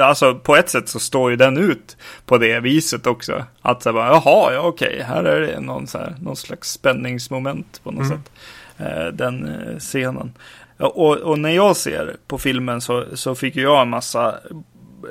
[0.00, 3.44] Alltså på ett sätt så står ju den ut på det viset också.
[3.62, 7.80] Att så bara, jaha, ja okej, här är det någon, så här, någon slags spänningsmoment
[7.82, 8.18] på något mm.
[8.18, 8.32] sätt.
[8.76, 10.32] Eh, den eh, scenen.
[10.76, 14.34] Och, och, när jag ser på filmen så, så fick jag en massa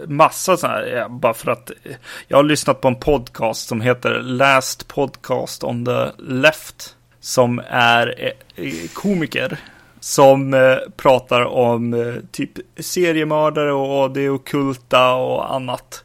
[0.07, 1.95] massa sådana här, eh, bara för att eh,
[2.27, 6.95] jag har lyssnat på en podcast som heter Last Podcast on the Left.
[7.19, 9.57] Som är eh, eh komiker.
[9.99, 16.03] Som eh, pratar om eh, typ seriemördare och det okulta och annat.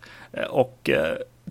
[0.50, 0.90] Och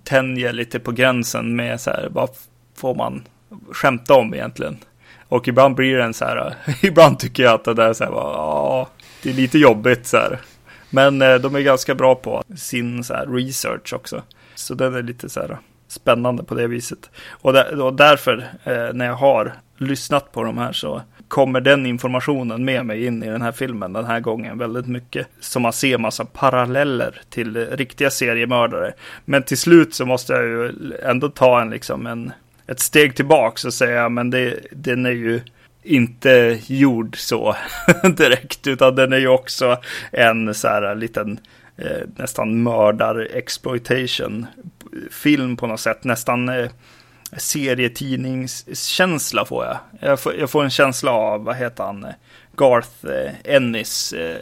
[0.04, 2.30] tänjer lite på gränsen med så här, vad
[2.76, 3.24] får man
[3.72, 4.78] skämta om egentligen?
[5.28, 8.04] Och ibland blir det en så här, ibland tycker jag att det där är så
[8.04, 8.90] här, ja,
[9.24, 10.40] det är lite jobbigt så här.
[10.94, 14.22] Men eh, de är ganska bra på sin så här, research också.
[14.56, 17.10] Så den är lite så här spännande på det viset.
[17.30, 21.86] Och, där, och därför, eh, när jag har lyssnat på de här så kommer den
[21.86, 25.28] informationen med mig in i den här filmen den här gången väldigt mycket.
[25.40, 28.94] Så man ser massa paralleller till riktiga seriemördare.
[29.26, 30.72] Men till slut så måste jag ju
[31.04, 32.32] ändå ta en liksom en,
[32.68, 35.42] ett steg tillbaks och säga men det, den är ju
[35.84, 37.56] inte gjord så
[38.18, 39.78] direkt, utan den är ju också
[40.12, 41.40] en så här liten
[41.78, 44.46] eh, nästan mördar exploitation
[45.12, 46.70] film på något sätt, nästan eh,
[47.38, 49.78] serietidningskänsla får jag.
[50.00, 52.06] Jag får, jag får en känsla av, vad heter han,
[52.56, 54.38] Garth eh, Ennis eh,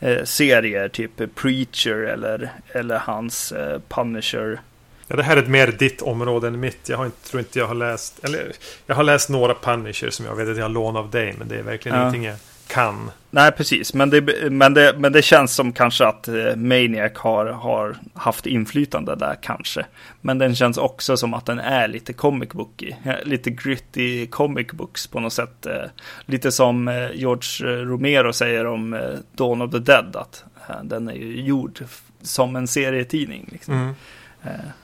[0.00, 4.60] eh, serier, typ Preacher eller, eller hans eh, Punisher.
[5.06, 6.88] Ja, det här är mer ditt område än mitt.
[6.88, 8.24] Jag har inte, tror inte jag har läst...
[8.24, 8.52] Eller,
[8.86, 11.34] jag har läst några Punisher som jag vet att jag har lånat av dig.
[11.38, 12.02] Men det är verkligen ja.
[12.02, 12.36] ingenting jag
[12.72, 13.10] kan.
[13.30, 13.94] Nej, precis.
[13.94, 18.46] Men det, men det, men det känns som kanske att eh, Maniac har, har haft
[18.46, 19.86] inflytande där kanske.
[20.20, 22.92] Men den känns också som att den är lite comic booky.
[23.24, 25.66] Lite gritty comic books på något sätt.
[25.66, 25.82] Eh,
[26.26, 30.16] lite som eh, George Romero säger om Dawn of the Dead.
[30.16, 30.44] Att
[30.82, 31.84] den är ju gjord
[32.22, 33.48] som en serietidning.
[33.52, 33.74] Liksom.
[33.74, 33.94] Mm.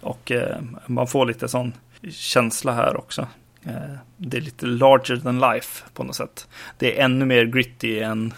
[0.00, 0.32] Och
[0.86, 1.72] man får lite sån
[2.10, 3.26] känsla här också.
[3.64, 6.46] Eh, det är lite larger than life på något sätt.
[6.78, 8.34] Det är ännu mer gritty än,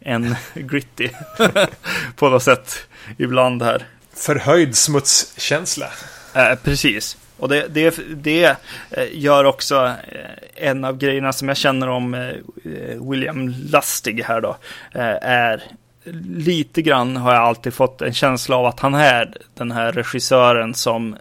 [0.00, 1.08] än gritty
[2.16, 3.86] på något sätt ibland här.
[4.12, 5.86] Förhöjd smutskänsla.
[6.34, 7.18] Eh, precis.
[7.38, 8.56] Och det, det, det
[8.90, 12.32] eh, gör också eh, en av grejerna som jag känner om
[13.10, 14.56] William Lustig här då.
[15.22, 15.62] Är
[16.36, 20.74] lite grann har jag alltid fått en känsla av att han är den här regissören
[20.74, 21.16] som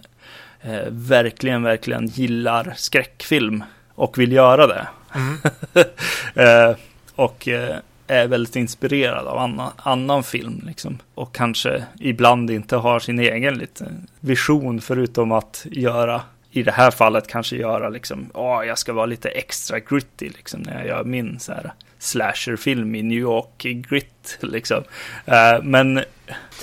[0.61, 3.63] eh, verkligen, verkligen gillar skräckfilm
[3.95, 4.87] och vill göra det.
[5.15, 5.37] Mm.
[6.69, 6.77] eh,
[7.15, 7.75] och eh,
[8.07, 10.63] är väldigt inspirerad av annan, annan film.
[10.65, 10.97] Liksom.
[11.15, 13.85] Och kanske ibland inte har sin egen lite
[14.19, 16.21] vision förutom att göra
[16.55, 20.61] i det här fallet kanske göra liksom, åh, jag ska vara lite extra gritty liksom
[20.61, 24.83] när jag gör min så här slasherfilm i New York grit liksom.
[25.27, 26.03] Uh, men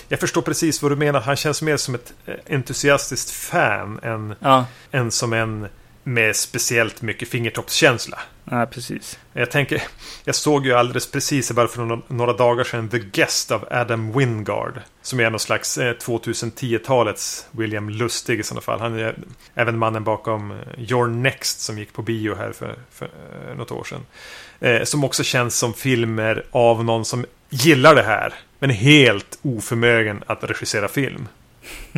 [0.09, 1.21] jag förstår precis vad du menar.
[1.21, 4.67] Han känns mer som ett eh, entusiastiskt fan än, ja.
[4.91, 5.69] än som en
[6.05, 8.19] med speciellt mycket fingertoppskänsla.
[8.45, 9.19] Ja, precis.
[9.33, 9.83] Jag tänker,
[10.25, 14.81] jag såg ju alldeles precis bara för några dagar sedan The Guest av Adam Wingard.
[15.03, 18.81] Som är någon slags 2010-talets eh, William Lustig i sådana fall.
[18.81, 19.17] Han är
[19.55, 23.11] även mannen bakom eh, Your Next som gick på bio här för, för
[23.57, 24.87] något år sedan.
[24.87, 28.35] som också känns som filmer av någon som gillar det här.
[28.59, 31.29] Men helt oförmögen att regissera film.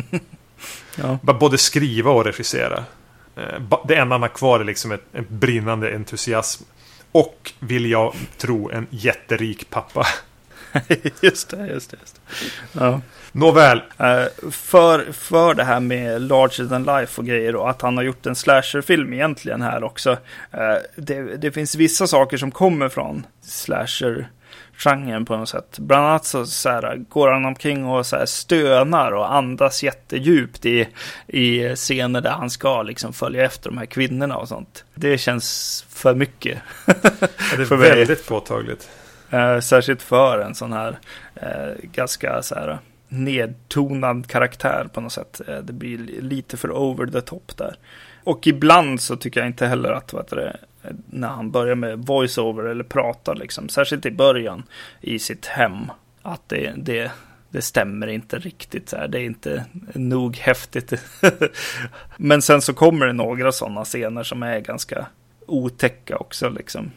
[0.95, 1.19] ja.
[1.21, 2.83] Både skriva och regissera.
[3.35, 6.63] Eh, det enda han har kvar är liksom ett, ett brinnande entusiasm.
[7.11, 10.07] Och vill jag tro en jätterik pappa.
[11.21, 11.97] just det, just det.
[12.01, 12.79] Just det.
[12.79, 13.01] Ja.
[13.31, 13.77] Nåväl.
[13.77, 18.03] Uh, för, för det här med Larger than Life och grejer och att han har
[18.03, 20.11] gjort en slasherfilm egentligen här också.
[20.11, 20.17] Uh,
[20.95, 24.27] det, det finns vissa saker som kommer från slasher
[24.77, 25.79] genren på något sätt.
[25.79, 30.65] Bland annat så, så här, går han omkring och så här, stönar och andas jättedjupt
[30.65, 30.87] i,
[31.27, 34.85] i scener där han ska liksom följa efter de här kvinnorna och sånt.
[34.95, 36.57] Det känns för mycket.
[36.85, 36.93] ja,
[37.57, 38.17] det är för väldigt mig.
[38.27, 38.89] påtagligt.
[39.29, 40.99] Eh, särskilt för en sån här
[41.35, 45.41] eh, ganska så här nedtonad karaktär på något sätt.
[45.47, 47.75] Eh, det blir lite för over the top där.
[48.23, 50.57] Och ibland så tycker jag inte heller att vad det,
[51.09, 54.63] när han börjar med voiceover eller pratar, liksom, särskilt i början
[55.01, 57.11] i sitt hem, att det, det,
[57.49, 58.89] det stämmer inte riktigt.
[58.89, 59.07] Så här.
[59.07, 60.93] Det är inte nog häftigt.
[62.17, 65.05] Men sen så kommer det några sådana scener som är ganska
[65.45, 66.49] otäcka också.
[66.49, 66.91] Liksom.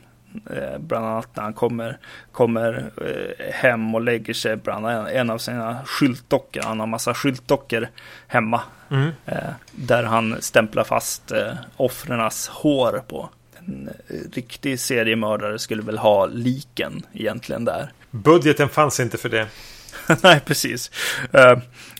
[0.50, 1.98] Eh, bland annat när han kommer,
[2.32, 6.62] kommer eh, hem och lägger sig bland en av sina skyltdockor.
[6.62, 7.88] Han har massa skyltdockor
[8.26, 8.60] hemma.
[8.90, 9.10] Mm.
[9.26, 11.32] Eh, där han stämplar fast
[11.76, 13.30] offrenas hår på.
[13.68, 13.90] En
[14.32, 17.92] riktig seriemördare skulle väl ha liken egentligen där.
[18.10, 19.46] Budgeten fanns inte för det.
[20.22, 20.90] Nej, precis.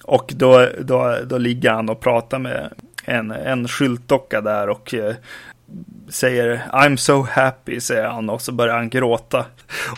[0.05, 2.73] Och då, då, då ligger han och pratar med
[3.05, 4.95] en, en skyltdocka där och
[6.09, 9.47] säger I'm so happy, säger han och så börjar han gråta.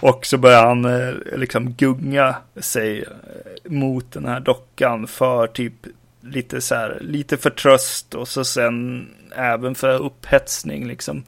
[0.00, 5.74] Och så börjar han eh, liksom gunga sig eh, mot den här dockan för typ
[6.20, 11.24] lite så här, lite för tröst och så sen även för upphetsning liksom.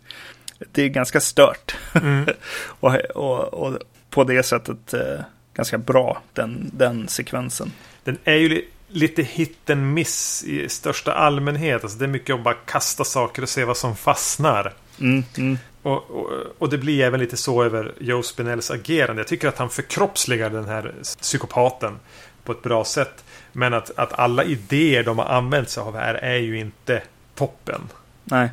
[0.73, 1.77] Det är ganska stört.
[1.95, 2.27] Mm.
[2.81, 3.79] och, och, och,
[4.11, 5.21] på det sättet eh,
[5.55, 7.73] ganska bra, den, den sekvensen.
[8.05, 11.83] Den är ju lite hit and miss i största allmänhet.
[11.83, 14.73] Alltså det är mycket att bara kasta saker och se vad som fastnar.
[15.01, 15.59] Mm, mm.
[15.83, 19.21] Och, och, och, det blir även lite så över Joe Spinells agerande.
[19.21, 21.99] Jag tycker att han förkroppsligar den här psykopaten
[22.45, 23.22] på ett bra sätt.
[23.53, 27.03] Men att, att alla idéer de har använt sig av här är ju inte
[27.35, 27.81] toppen.
[28.25, 28.51] Nej.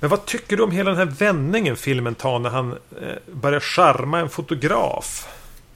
[0.00, 3.60] Men vad tycker du om hela den här vändningen filmen tar när han eh, börjar
[3.60, 5.28] charma en fotograf?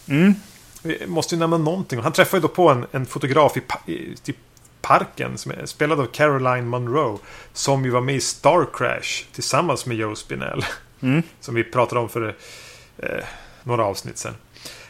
[0.09, 0.35] Mm.
[0.83, 2.01] Vi måste ju nämna någonting.
[2.01, 4.37] Han träffar ju då på en, en fotograf i, i typ
[4.81, 7.19] Parken som är spelad av Caroline Monroe.
[7.53, 10.65] Som ju var med i Star Crash tillsammans med Joe Spinell.
[11.01, 11.23] Mm.
[11.41, 12.35] Som vi pratade om för
[12.99, 13.25] eh,
[13.63, 14.35] några avsnitt sedan.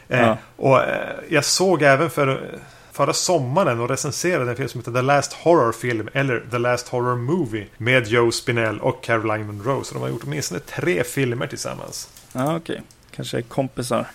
[0.07, 0.37] Eh, Ja.
[0.55, 2.59] Och eh, jag såg även för
[2.97, 6.87] förra sommaren och recenserade en film som heter The Last Horror Film eller The Last
[6.87, 9.83] Horror Movie med Joe Spinell och Caroline Munro.
[9.83, 12.09] Så de har gjort åtminstone tre filmer tillsammans.
[12.33, 12.81] Ja, okej.
[13.15, 14.05] Kanske kompisar.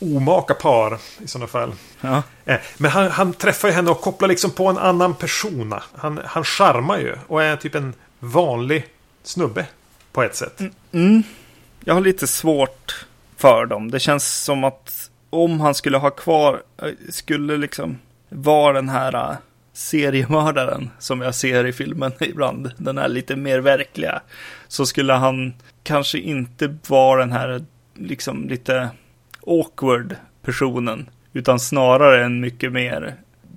[0.00, 1.72] Omaka par i sådana fall.
[2.00, 2.22] Ja.
[2.44, 5.82] Eh, Men han, han träffar ju henne och kopplar liksom på en annan persona.
[5.96, 8.86] Han, han charmar ju och är typ en vanlig
[9.22, 9.66] snubbe
[10.12, 10.60] på ett sätt.
[10.92, 11.22] Mm.
[11.84, 13.90] Jag har lite svårt för dem.
[13.90, 15.03] Det känns som att
[15.34, 19.36] om han skulle ha kvar, eh, skulle liksom vara den här eh,
[19.72, 24.20] seriemördaren som jag ser i filmen ibland, den här lite mer verkliga,
[24.68, 28.90] så skulle han kanske inte vara den här liksom lite
[29.46, 33.14] awkward personen, utan snarare en mycket mer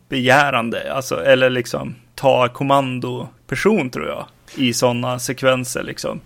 [0.10, 6.22] begärande, alltså, eller liksom ta kommando person tror jag, i sådana sekvenser liksom.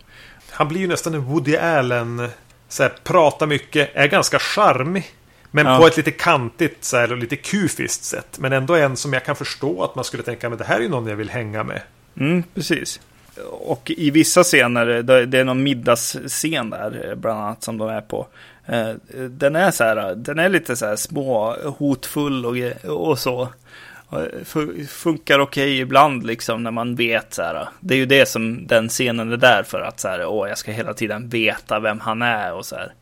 [0.52, 2.30] Han blir ju nästan en Woody Allen.
[2.68, 5.06] Så här, pratar mycket, är ganska charmig.
[5.52, 5.78] Men Ja.
[5.80, 8.38] på ett lite kantigt så här, och lite kufiskt sätt.
[8.40, 10.82] Men ändå en som jag kan förstå att man skulle tänka men det här är
[10.82, 11.82] ju någon jag vill hänga med.
[12.20, 13.00] Mm, precis.
[13.50, 17.90] Och i vissa scener, det det är någon middagsscen där eh, bland annat som de
[17.90, 18.28] är på.
[18.66, 18.90] Eh,
[19.30, 22.56] Den är så här, den är lite så här små, hotfull och,
[23.10, 23.48] och så.
[24.88, 27.67] Funkar okej ibland liksom när man vet så här.
[27.80, 30.58] Det är ju det som den scenen är där för att så här, åh, jag
[30.58, 32.93] ska hela tiden veta vem han är och så här.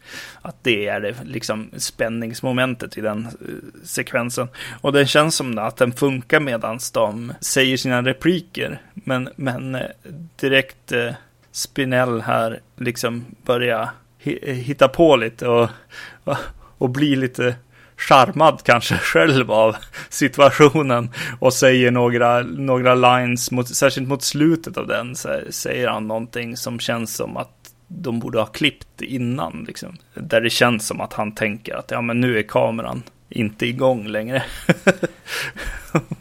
[0.41, 4.47] Att det är det liksom spänningsmomentet i den uh, sekvensen.
[4.81, 8.81] Och det känns som att den funkar medan de säger sina repliker.
[8.93, 9.81] Men, men eh,
[10.39, 11.11] direkt uh,
[11.51, 13.89] Spinell här liksom börjar
[14.41, 15.69] hitta på lite och,
[16.23, 16.37] och,
[16.77, 17.55] och bli lite
[17.99, 19.75] charmad kanske själv av
[20.09, 21.09] situationen
[21.39, 26.57] och säger några, några lines, mot, särskilt mot slutet av den, så säger han någonting
[26.57, 27.55] som känns som att
[27.87, 29.97] de borde ha klippt innan, liksom.
[30.13, 34.07] Där det känns som att han tänker att ja, men nu är kameran inte igång
[34.07, 34.43] längre.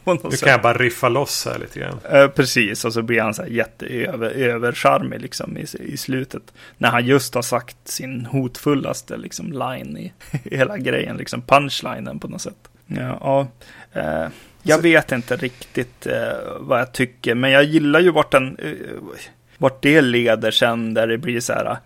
[0.05, 1.99] Nu kan jag bara riffa loss här lite grann.
[2.11, 6.53] Eh, precis, och så blir han så här jätteöver, övercharmig liksom i, i slutet.
[6.77, 12.19] När han just har sagt sin hotfullaste liksom line i, i hela grejen, liksom punchlinen
[12.19, 12.69] på något sätt.
[12.87, 13.47] Ja, ja,
[14.01, 14.29] eh,
[14.63, 16.13] jag vet inte riktigt eh,
[16.59, 18.73] vad jag tycker, men jag gillar ju vart den, eh,
[19.57, 21.77] vart det leder sen, där det blir så här,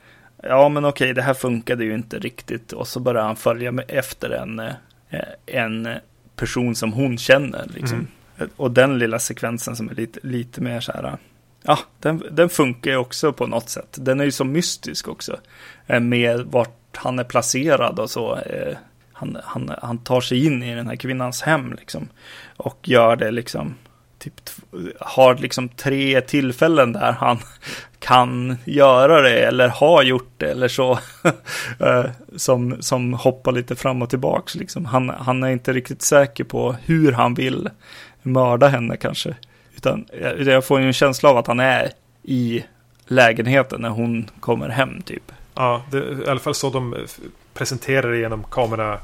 [0.43, 3.85] ja men okej, det här funkade ju inte riktigt, och så börjar han följa med
[3.87, 4.73] efter en, eh,
[5.45, 5.87] en
[6.35, 8.07] person som hon känner, liksom.
[8.55, 11.17] Och den lilla sekvensen som är lite, lite mer så här,
[11.63, 13.97] ja, den, den funkar ju också på något sätt.
[14.01, 15.39] Den är ju så mystisk också,
[15.87, 18.35] eh, med vart han är placerad och så.
[18.35, 18.77] eh,
[19.13, 22.07] Han, han, han tar sig in i den här kvinnans hem liksom.
[22.57, 23.75] Och gör det liksom,
[24.23, 24.49] typ,
[24.99, 27.39] har liksom tre tillfällen där han
[27.99, 30.99] kan göra det eller har gjort det eller så.
[31.79, 32.05] Eh,
[32.35, 34.85] som, som hoppar lite fram och tillbaks liksom.
[34.85, 37.69] Han, han är inte riktigt säker på hur han vill
[38.21, 39.35] mörda henne kanske.
[39.75, 41.91] Utan jag, jag får ju en känsla av att han är
[42.23, 42.63] i
[43.07, 45.31] lägenheten när hon kommer hem typ.
[45.55, 46.99] Ja, det är i alla fall så de eh,
[47.53, 48.99] presenterar det genom kamera.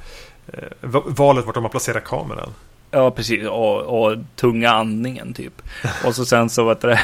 [1.05, 2.53] Valet vart de har placerat kameran.
[2.91, 3.47] Ja, precis.
[3.47, 5.61] Och, och tunga andningen typ.
[6.05, 6.97] Och så sen så, vet du,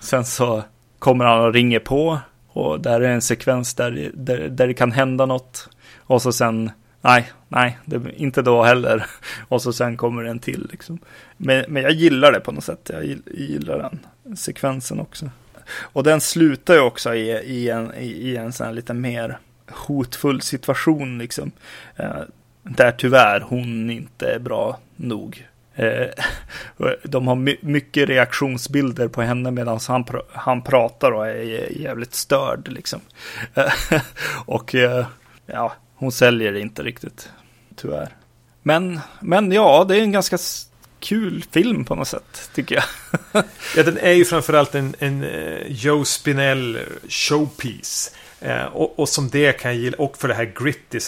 [0.00, 0.62] sen så
[0.98, 2.18] kommer han och ringer på.
[2.48, 5.68] Och där är en sekvens där, där, där det kan hända något.
[5.98, 6.70] Och så sen,
[7.00, 9.06] nej, nej, det, inte då heller.
[9.48, 10.98] Och så sen kommer en till liksom.
[11.36, 12.90] Men, men jag gillar det på något sätt.
[12.92, 15.30] Jag gillar den sekvensen också.
[15.80, 19.38] Och den slutar ju också i, i, en, i, i en sån här lite mer
[19.70, 21.52] hotfull situation liksom.
[21.96, 22.20] Eh,
[22.62, 25.46] där tyvärr hon inte är bra nog.
[25.74, 26.08] Eh,
[27.02, 32.68] de har mycket reaktionsbilder på henne medan han, pr- han pratar och är jävligt störd
[32.68, 33.00] liksom.
[34.46, 35.06] Och eh,
[35.46, 37.30] ja, hon säljer det inte riktigt,
[37.76, 38.08] tyvärr.
[38.62, 40.38] Men, men ja, det är en ganska
[41.00, 42.84] kul film på något sätt, tycker jag.
[43.76, 46.78] Ja, den är ju framförallt en, en eh, Joe Spinell
[47.08, 48.14] showpiece.
[48.72, 49.96] Och, och som det kan jag gilla.
[49.96, 51.00] Och för det här gritty.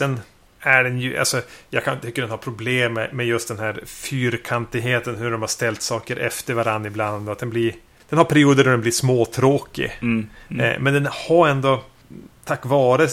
[0.60, 3.82] Är den ju, alltså, jag kan tycka den har problem med, med just den här
[3.86, 5.16] fyrkantigheten.
[5.16, 7.28] Hur de har ställt saker efter varandra ibland.
[7.28, 7.74] Och att den blir,
[8.08, 9.98] den har perioder där den blir småtråkig.
[10.00, 10.64] Mm, mm.
[10.64, 11.84] Eh, men den har ändå,
[12.44, 13.08] tack vare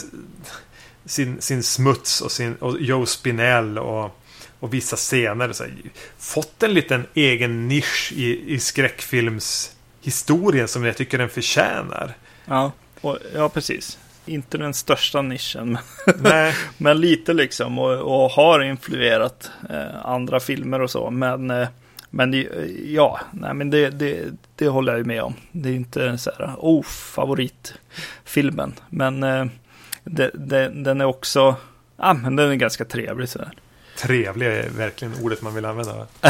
[1.06, 4.20] sin, sin smuts och, sin, och Joe Spinell och,
[4.60, 5.74] och vissa scener, så här,
[6.18, 12.14] fått en liten egen nisch i, i skräckfilmshistorien som jag tycker den förtjänar.
[12.46, 12.72] Ja,
[13.02, 13.98] och, ja, precis.
[14.28, 15.78] Inte den största nischen,
[16.20, 17.80] Nej, men lite liksom.
[17.80, 21.10] Och, och har influerat eh, andra filmer och så.
[21.12, 21.68] Men, eh,
[22.10, 22.48] Men det,
[22.86, 24.26] ja, nej men det, det,
[24.56, 25.34] det håller jag ju med om.
[25.52, 28.74] Det är inte så här, oh, favoritfilmen.
[28.90, 29.46] Men eh,
[30.04, 31.56] det, det, den är också,
[31.98, 33.52] ja men den är ganska trevlig sådär.
[33.98, 36.08] Trevlig är verkligen ordet man vill använda.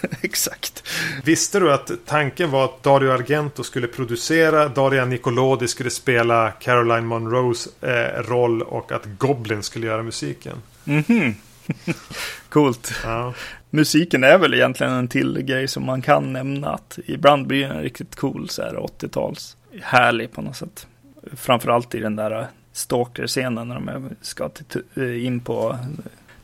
[0.20, 0.82] Exakt.
[1.24, 7.06] Visste du att tanken var att Dario Argento skulle producera, Daria Nicolodi skulle spela Caroline
[7.06, 10.56] Monroes eh, roll och att Goblin skulle göra musiken?
[10.84, 11.04] Mhm.
[11.08, 11.34] Mm
[12.48, 12.92] Coolt.
[13.04, 13.34] Ja.
[13.70, 17.82] Musiken är väl egentligen en till grej som man kan nämna att ibland blir den
[17.82, 19.56] riktigt cool så här 80-tals.
[19.82, 20.86] Härlig på något sätt.
[21.32, 24.50] Framförallt i den där stalker-scenen när de ska
[24.94, 25.78] eh, in på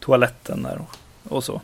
[0.00, 0.96] toaletten där och,
[1.28, 1.60] och så.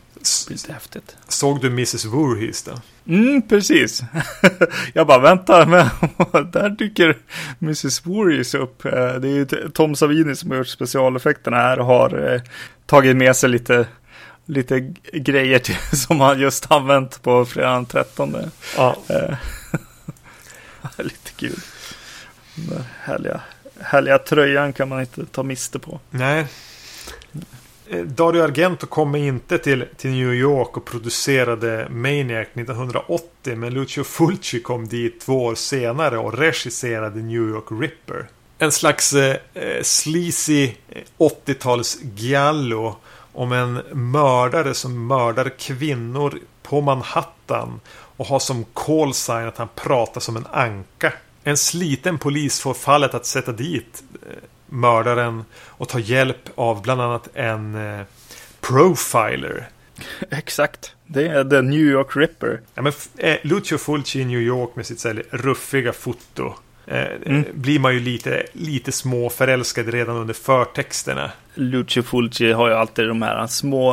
[0.49, 1.17] Lite häftigt.
[1.29, 2.05] Såg du Mrs.
[2.05, 2.73] Voorhees då?
[3.07, 4.03] Mm, precis.
[4.93, 5.89] jag bara vänta, men
[6.53, 7.19] där dyker
[7.59, 8.07] Mrs.
[8.07, 8.85] Voorhees upp.
[8.85, 12.41] Eh, det är ju Tom Savini som har gjort specialeffekterna här och har eh,
[12.87, 13.87] tagit med sig lite,
[14.47, 14.81] lite
[15.13, 18.37] grejer till, som han just använt på fredag den 13.
[18.77, 18.97] Ja.
[20.99, 21.59] lite kul.
[22.55, 23.41] Den härliga,
[23.81, 26.01] härliga tröjan kan man inte ta miste på.
[26.11, 26.47] Nej.
[27.93, 33.57] Eh, Dario Argento kom inte till, till New York och producerade Maniac 1980.
[33.57, 38.29] Men Lucio Fulci kom dit två år senare och regisserade New York Ripper.
[38.59, 42.97] En slags eh, eh sleazy eh, 80-tals giallo
[43.33, 47.81] om en mördare som mördar kvinnor på Manhattan
[48.17, 51.13] och har som call sign att han pratar som en anka.
[51.45, 54.03] En sliten polis får fallet att sätta dit
[54.73, 58.07] mördaren och ta hjälp av bland annat en eh,
[58.61, 59.69] profiler.
[60.31, 60.95] Exakt.
[61.07, 62.61] Det är The New York Ripper.
[62.75, 66.55] Ja, men, eh, Lucio Fulci i New York med sitt här, ruffiga foto.
[66.87, 67.45] Eh, mm.
[67.55, 71.31] Blir man ju lite, lite småförälskad redan under förtexterna.
[71.55, 73.93] Lucio Fulci har ju alltid de här små,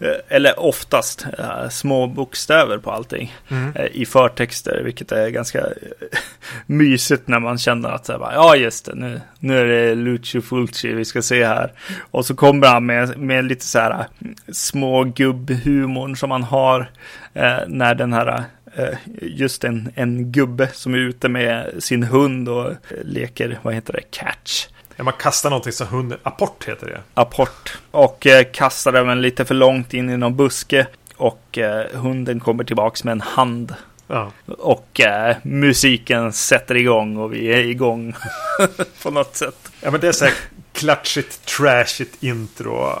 [0.00, 3.72] eh, eller oftast eh, små bokstäver på allting mm.
[3.92, 5.66] i förtexter, vilket är ganska
[6.66, 11.04] mysigt när man känner att ja just det, nu, nu är det Lucio Fulci vi
[11.04, 11.72] ska se här.
[12.10, 14.06] Och så kommer han med, med lite så här
[14.52, 16.90] små gubbhumorn som man har
[17.66, 18.44] när den här
[19.22, 22.72] just en, en gubbe som är ute med sin hund och
[23.04, 24.66] leker, vad heter det, catch.
[24.96, 27.00] Ja, man kastar någonting som hunden, apport heter det.
[27.14, 27.78] Apport.
[27.90, 30.86] Och eh, kastar den lite för långt in i någon buske.
[31.16, 33.74] Och eh, hunden kommer tillbaks med en hand.
[34.08, 34.32] Ja.
[34.46, 38.14] Och eh, musiken sätter igång och vi är igång
[39.02, 39.70] på något sätt.
[39.80, 40.34] Ja, men det är så här
[40.72, 42.92] klatschigt, trashigt intro.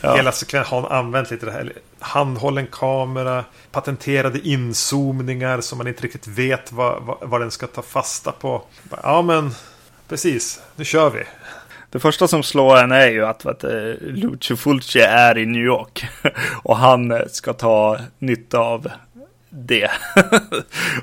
[0.00, 0.16] Ja.
[0.16, 1.72] Hela sekvensen har använt lite det här.
[1.98, 7.82] Handhållen kamera, patenterade inzoomningar som man inte riktigt vet vad, vad, vad den ska ta
[7.82, 8.62] fasta på.
[9.02, 9.54] Ja, men
[10.12, 11.22] Precis, nu kör vi.
[11.90, 16.06] Det första som slår en är ju att vet, Lucio Fulci är i New York
[16.62, 18.90] och han ska ta nytta av
[19.52, 19.90] det.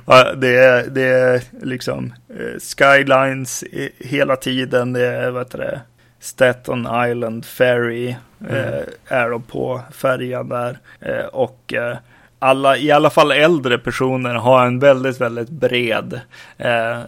[0.38, 3.64] det, är, det är liksom eh, skylines
[3.98, 4.94] hela tiden.
[4.94, 5.82] Det är vad det,
[6.20, 8.56] Staten Island Ferry mm.
[8.56, 10.80] eh, är på färjan där.
[11.00, 11.98] Eh, och eh,
[12.40, 16.20] alla, i alla fall äldre personer har en väldigt, väldigt bred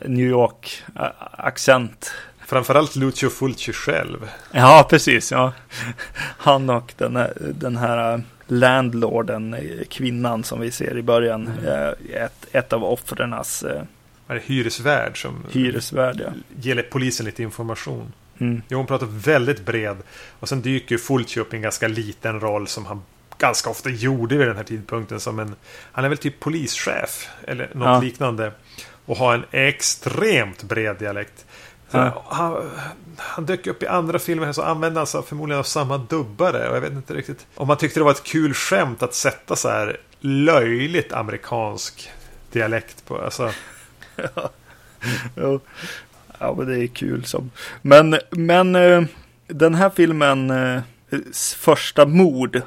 [0.05, 2.11] New York-accent.
[2.45, 4.29] Framförallt Lucio Fulci själv.
[4.51, 5.31] Ja, precis.
[5.31, 5.53] Ja.
[6.37, 9.55] Han och den här, den här landlorden,
[9.89, 11.93] kvinnan som vi ser i början, mm.
[12.13, 13.83] ett, ett av offrenas eh,
[14.31, 16.31] är hyresvärd som hyresvärd, ja.
[16.61, 18.13] ger polisen lite information.
[18.39, 18.61] Mm.
[18.69, 19.97] Jo, hon pratar väldigt bred.
[20.39, 23.01] Och sen dyker Fulci upp i en ganska liten roll som han
[23.37, 25.55] ganska ofta gjorde vid den här tidpunkten som en...
[25.91, 28.01] Han är väl typ polischef eller något ja.
[28.01, 28.51] liknande.
[29.05, 31.45] Och har en extremt bred dialekt.
[31.91, 32.23] Ja.
[32.29, 32.69] Han,
[33.17, 36.69] han, dök upp i andra filmer så använde han sig förmodligen av samma dubbare.
[36.69, 39.55] Och jag vet inte riktigt om man tyckte det var ett kul skämt att sätta
[39.55, 42.11] så här löjligt amerikansk
[42.51, 43.17] dialekt på.
[43.21, 43.51] Alltså.
[45.35, 45.59] ja.
[46.39, 47.51] ja, men det är kul som.
[47.81, 49.03] Men, men eh,
[49.47, 50.81] den här filmen eh,
[51.57, 52.61] första mord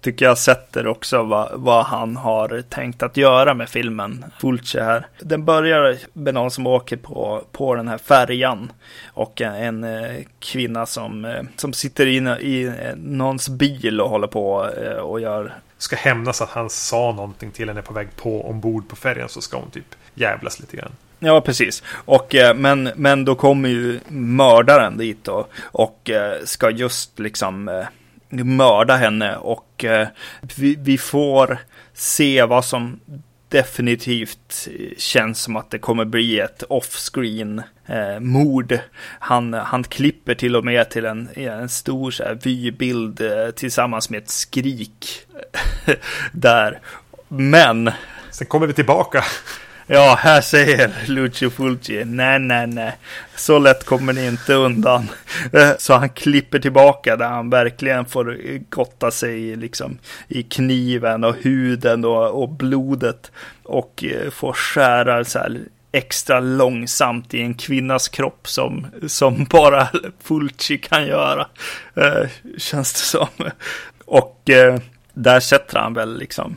[0.00, 4.24] tycker jag sätter också vad, vad han har tänkt att göra med filmen.
[4.40, 5.06] Fulci här.
[5.20, 8.72] Den börjar med någon som åker på, på den här färjan
[9.06, 14.26] och en, en eh, kvinna som, eh, som sitter inne i någons bil och håller
[14.26, 18.50] på eh, och gör ska hämnas att han sa någonting till henne på väg på
[18.50, 20.92] ombord på färjan så ska hon typ jävlas lite grann.
[21.18, 21.82] Ja, precis.
[22.04, 26.10] Och, men, men då kommer ju mördaren dit då, och
[26.44, 27.84] ska just liksom
[28.30, 30.08] mörda henne och och eh,
[30.56, 31.58] vi, vi, får
[31.92, 33.00] se vad som
[33.48, 38.78] definitivt känns som att det kommer bli ett off-screen eh, mord.
[39.18, 44.10] Han, han klipper till och med till en, en stor så här, vybild eh, tillsammans
[44.10, 45.26] med ett skrik
[45.86, 45.94] eh,
[46.32, 46.80] där.
[47.28, 47.90] Men...
[48.30, 49.24] Sen kommer vi tillbaka.
[49.90, 52.96] Ja, här säger Lucio Fulci, nej, nej, nej,
[53.36, 55.08] så lätt kommer ni inte undan.
[55.52, 58.38] Eh, så han klipper tillbaka där han verkligen får
[58.70, 63.32] gotta sig liksom i kniven och huden och, och blodet
[63.62, 65.58] och eh, får skära så här
[65.92, 69.88] extra långsamt i en kvinnas kropp som, som bara
[70.22, 71.46] Fulci kan göra.
[71.94, 72.28] Eh,
[72.58, 73.50] känns det som.
[74.04, 74.78] Och eh,
[75.12, 76.56] där sätter han väl liksom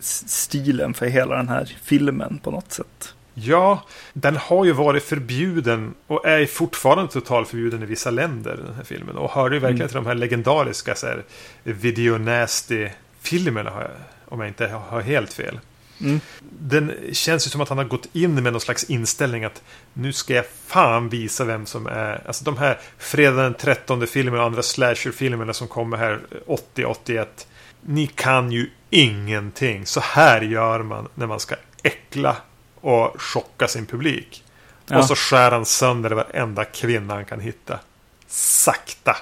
[0.00, 3.14] stilen för hela den här filmen på något sätt.
[3.34, 8.84] Ja, den har ju varit förbjuden och är fortfarande totalförbjuden i vissa länder, den här
[8.84, 9.16] filmen.
[9.16, 9.88] Och hör ju verkligen mm.
[9.88, 11.24] till de här legendariska så här,
[11.62, 13.90] Video Nasty-filmerna,
[14.24, 15.60] om jag inte har helt fel.
[16.00, 16.20] Mm.
[16.40, 19.62] Den känns ju som att han har gått in med någon slags inställning att
[19.92, 22.22] nu ska jag fan visa vem som är...
[22.26, 27.26] Alltså de här Fredag den 13 filmerna och andra slasher-filmerna som kommer här 80-81
[27.80, 29.86] ni kan ju ingenting.
[29.86, 32.36] Så här gör man när man ska äckla
[32.80, 34.44] och chocka sin publik.
[34.86, 34.98] Ja.
[34.98, 37.78] Och så skär han sönder varenda kvinna han kan hitta.
[38.26, 39.16] Sakta.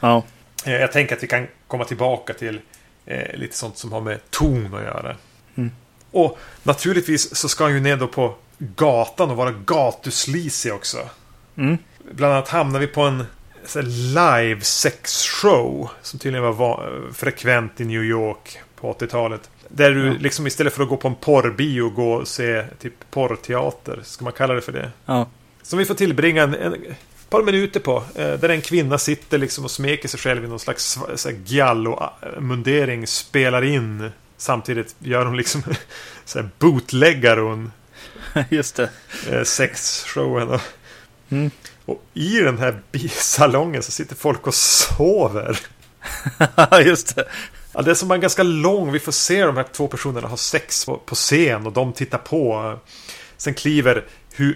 [0.00, 0.22] Ja.
[0.64, 2.60] Eh, jag tänker att vi kan komma tillbaka till
[3.06, 5.16] eh, lite sånt som har med ton att göra.
[5.54, 5.70] Mm.
[6.10, 10.98] Och naturligtvis så ska han ju ner då på gatan och vara gatuslisig också.
[11.56, 11.78] Mm.
[12.12, 13.26] Bland annat hamnar vi på en
[14.14, 19.50] live sexshow som tydligen var frekvent i New York på 80-talet.
[19.68, 20.14] Där du ja.
[20.18, 24.00] liksom istället för att gå på en porrbio gå och se typ porrteater.
[24.02, 24.90] Ska man kalla det för det?
[25.06, 25.28] Ja.
[25.62, 26.76] Som vi får tillbringa en, en
[27.28, 27.96] par minuter på.
[28.14, 30.98] Eh, där en kvinna sitter liksom och smeker sig själv i någon slags
[31.44, 33.06] giallo-mundering.
[33.06, 34.10] Spelar in.
[34.36, 35.62] Samtidigt gör hon liksom
[36.24, 37.72] så här bootleggar hon.
[38.50, 38.90] Just det.
[39.30, 40.58] Eh, sexshowen.
[41.28, 41.50] Mm.
[41.86, 45.58] Och i den här salongen så sitter folk och sover.
[46.84, 47.24] Just det.
[47.72, 50.36] Ja, det är som en ganska lång, vi får se de här två personerna ha
[50.36, 52.74] sex på, scen och de tittar på.
[53.36, 54.04] Sen kliver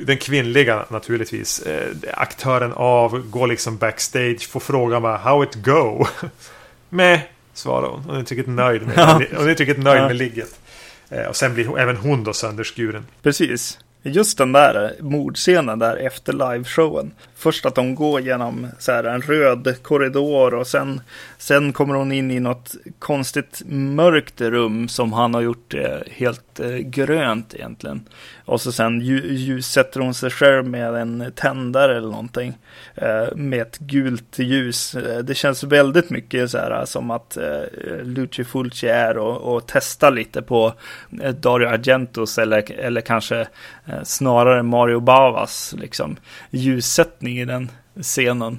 [0.07, 6.07] den kvinnliga naturligtvis eh, aktören av, går liksom backstage, får frågan bara How it go?
[6.89, 7.21] med
[7.55, 8.01] svarar hon.
[8.01, 9.13] Hon är inte riktigt nöjd med, ja.
[9.37, 10.61] hon är inte riktigt nöjd med ligget.
[11.09, 13.07] Eh, och sen blir även hon då sönderskuren.
[13.23, 13.79] Precis.
[14.03, 17.13] Just den där mordscenen där efter liveshowen.
[17.37, 21.01] Först att de går genom så här en röd korridor och sen,
[21.39, 26.50] sen kommer hon in i något konstigt mörkt rum som han har gjort eh, helt
[26.61, 28.09] Eh, grönt egentligen.
[28.45, 32.59] Och så sen ljussätter hon sig själv med en tändare eller någonting.
[32.95, 34.95] Eh, med ett gult ljus.
[34.95, 37.63] Eh, det känns väldigt mycket så här eh, som att eh,
[38.03, 40.75] Luci Fulci är och, och testar lite på
[41.23, 43.41] eh, Dario Argentos eller, eller kanske
[43.87, 46.17] eh, snarare Mario Bavas liksom
[46.51, 47.71] ljussättning i den
[48.03, 48.59] scenen.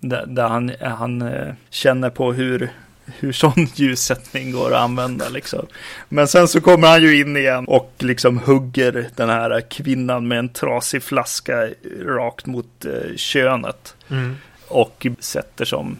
[0.00, 1.30] Där, där han, han
[1.70, 2.70] känner på hur
[3.06, 5.66] hur sån ljussättning går att använda liksom.
[6.08, 10.38] Men sen så kommer han ju in igen och liksom hugger den här kvinnan med
[10.38, 11.68] en trasig flaska
[12.04, 13.94] rakt mot eh, könet.
[14.10, 14.36] Mm.
[14.68, 15.98] Och sätter som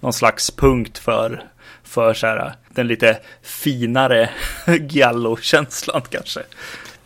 [0.00, 1.44] någon slags punkt för,
[1.82, 4.30] för så här, den lite finare
[4.90, 6.40] giallo-känslan kanske.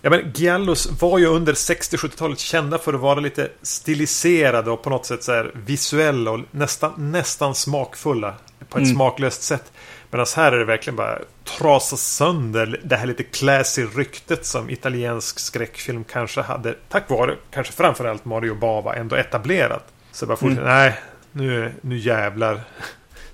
[0.02, 4.90] Ja, men Giallos var ju under 60-70-talet kända för att vara lite stiliserade och på
[4.90, 8.34] något sätt så här visuella och nästan, nästan smakfulla
[8.68, 8.94] på ett mm.
[8.94, 9.72] smaklöst sätt.
[10.10, 11.18] Medan här är det verkligen bara
[11.58, 17.72] trasa sönder det här lite classy ryktet som italiensk skräckfilm kanske hade, tack vare kanske
[17.72, 19.84] framförallt Mario Bava, ändå etablerat.
[20.12, 20.74] Så bara fortsätter, mm.
[20.74, 20.94] nej,
[21.32, 22.60] nu, nu jävlar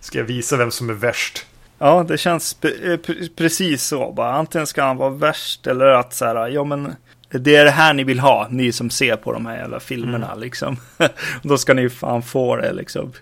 [0.01, 1.47] ska jag visa vem som är värst.
[1.79, 2.99] Ja, det känns eh,
[3.37, 4.13] precis så.
[4.13, 6.95] Bara, antingen ska han vara värst eller att så här, ja men
[7.29, 10.27] det är det här ni vill ha, ni som ser på de här jävla filmerna
[10.27, 10.41] mm.
[10.41, 10.77] liksom.
[11.43, 13.13] Då ska ni fan få det liksom.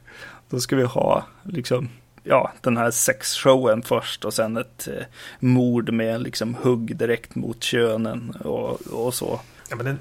[0.50, 1.88] Då ska vi ha liksom,
[2.24, 5.04] ja, den här sexshowen först och sen ett eh,
[5.38, 9.40] mord med liksom hugg direkt mot könen och, och så.
[9.68, 9.98] Ja, men den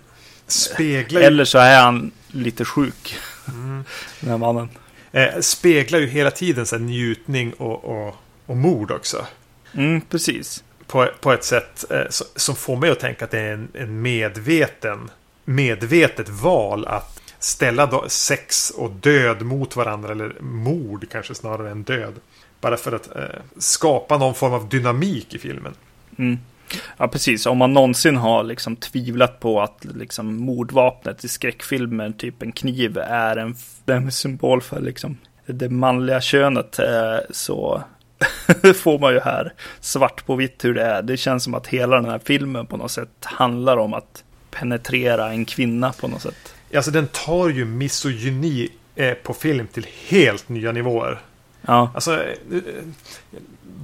[0.47, 1.27] speglar ju...
[1.27, 3.15] Eller så är han lite sjuk,
[3.47, 3.83] mm.
[4.19, 4.69] den här mannen.
[5.11, 8.15] Eh, speglar ju hela tiden så njutning och, och,
[8.45, 9.25] och mord också.
[9.73, 10.63] Mm, precis.
[10.87, 12.05] På, på ett sätt eh,
[12.35, 15.09] som får mig att tänka att det är en, en medveten
[15.45, 20.11] medvetet val att ställa sex och död mot varandra.
[20.11, 22.13] Eller mord kanske snarare än död.
[22.61, 25.73] Bara för att eh, skapa någon form av dynamik i filmen.
[26.17, 26.39] Mm.
[26.97, 27.45] Ja, precis.
[27.45, 32.97] Om man någonsin har liksom tvivlat på att liksom mordvapnet i skräckfilmer, typ en kniv,
[32.97, 37.83] är en, en symbol för liksom det manliga könet, eh, så
[38.75, 41.01] får man ju här svart på vitt hur det är.
[41.01, 45.29] Det känns som att hela den här filmen på något sätt handlar om att penetrera
[45.29, 46.55] en kvinna på något sätt.
[46.75, 51.21] Alltså den tar ju misogyni eh, på film till helt nya nivåer.
[51.61, 52.61] Ja, Alltså eh,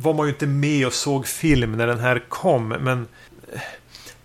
[0.01, 3.07] var man ju inte med och såg film när den här kom, men
[3.53, 3.59] eh,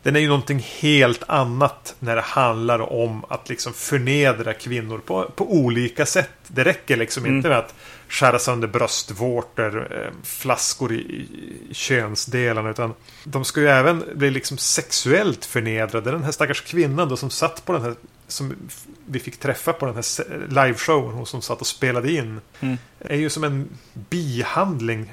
[0.03, 5.31] den är ju någonting helt annat när det handlar om att liksom förnedra kvinnor på,
[5.37, 6.31] på olika sätt.
[6.49, 7.37] Det räcker liksom Mm.
[7.37, 7.75] inte med att
[8.09, 12.95] skära sönder bröstvårtor, flaskor i, i könsdelarna, utan
[13.25, 16.11] de ska ju även bli liksom sexuellt förnedrade.
[16.11, 17.95] Den här stackars kvinnan då som satt på den här
[18.33, 18.57] som
[19.07, 22.41] vi fick träffa på den här liveshowen, hon som satt och spelade in.
[22.61, 22.79] Mm.
[22.99, 25.13] Är ju som en bihandling.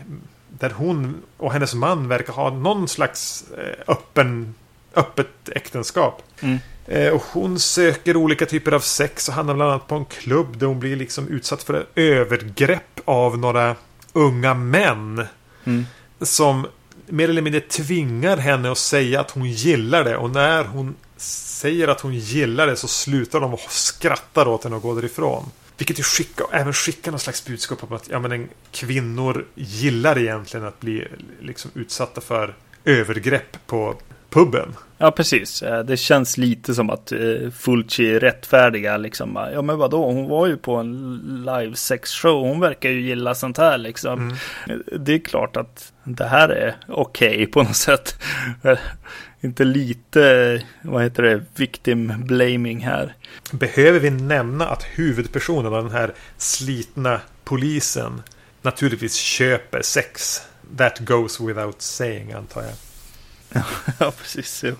[0.50, 4.56] Där hon och hennes man verkar ha någon slags eh, öppen,
[4.96, 6.24] öppet äktenskap.
[6.42, 6.58] Mm.
[6.86, 10.58] Eh, och hon söker olika typer av sex och hamnar bland annat på en klubb
[10.58, 13.76] där hon blir liksom utsatt för övergrepp av några
[14.14, 15.26] unga män.
[15.64, 15.86] Mm.
[16.22, 16.68] Som
[17.06, 20.18] mer eller mindre tvingar henne att säga att hon gillar det.
[20.18, 20.96] Och när hon
[21.60, 25.44] säger att hon gillar det så slutar de och skrattar åt henne och går därifrån.
[25.78, 30.18] Vilket ju skickar, även skickar någon slags budskap om att ja, men en, kvinnor gillar
[30.18, 31.08] egentligen att bli
[31.42, 32.56] liksom, utsatta för
[32.86, 33.96] övergrepp på
[34.30, 34.76] puben.
[34.98, 35.62] Ja, precis.
[35.64, 39.34] Eh, Det känns lite som att eh, Fulci rättfärdiga liksom.
[39.34, 40.06] bara, Ja, men vadå?
[40.12, 42.48] Hon var ju på en live sex show.
[42.48, 44.32] Hon verkar ju gilla sånt här liksom.
[44.70, 48.16] Eh, Det är klart att det här är okej på något sätt.
[49.42, 53.16] Inte lite, vad heter det, victim blaming här.
[53.52, 58.22] Behöver vi nämna att huvudpersonen av den här slitna polisen
[58.62, 60.42] naturligtvis köper sex?
[60.78, 62.74] That goes without saying antar jag.
[64.00, 64.64] ja, precis.
[64.64, 64.76] Jo.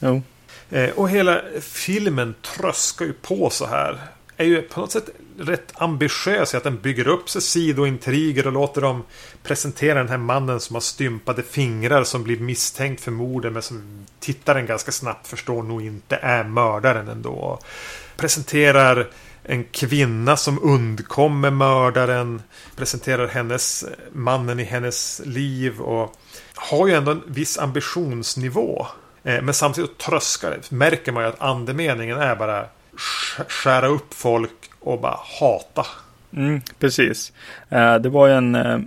[0.00, 0.22] Jo.
[0.70, 3.98] Eh, och hela filmen tröskar ju på så här.
[4.40, 8.52] Är ju på något sätt rätt ambitiös i att den bygger upp sig sidointriger och
[8.52, 9.02] låter dem
[9.42, 14.06] presentera den här mannen som har stympade fingrar som blir misstänkt för morden men som
[14.20, 17.58] tittaren ganska snabbt förstår nog inte är mördaren ändå.
[18.16, 19.10] Presenterar
[19.42, 22.42] en kvinna som undkommer mördaren.
[22.76, 26.16] Presenterar hennes mannen i hennes liv och
[26.54, 28.86] har ju ändå en viss ambitionsnivå.
[29.22, 30.70] Eh, men samtidigt tröskar det.
[30.70, 32.66] Märker man ju att andemeningen är bara
[33.48, 35.86] skära upp folk och bara hata.
[36.36, 37.32] Mm, precis.
[37.68, 38.78] Eh, det var ju en eh,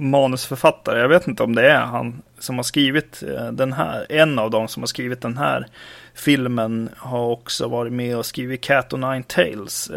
[0.00, 4.38] manusförfattare, jag vet inte om det är han som har skrivit eh, den här, en
[4.38, 5.66] av dem som har skrivit den här
[6.14, 9.90] filmen har också varit med och skrivit Cat och Nine Tales,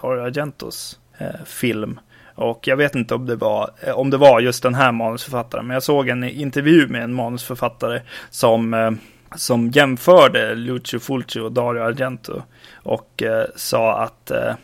[0.00, 0.98] Dario Argentos
[1.44, 2.00] film.
[2.34, 5.74] Och jag vet inte om det, var, om det var just den här manusförfattaren, men
[5.74, 8.98] jag såg en intervju med en manusförfattare som,
[9.34, 12.42] som jämförde Lucio Fulci och Dario Argento
[12.82, 14.54] och eh, sa att eh,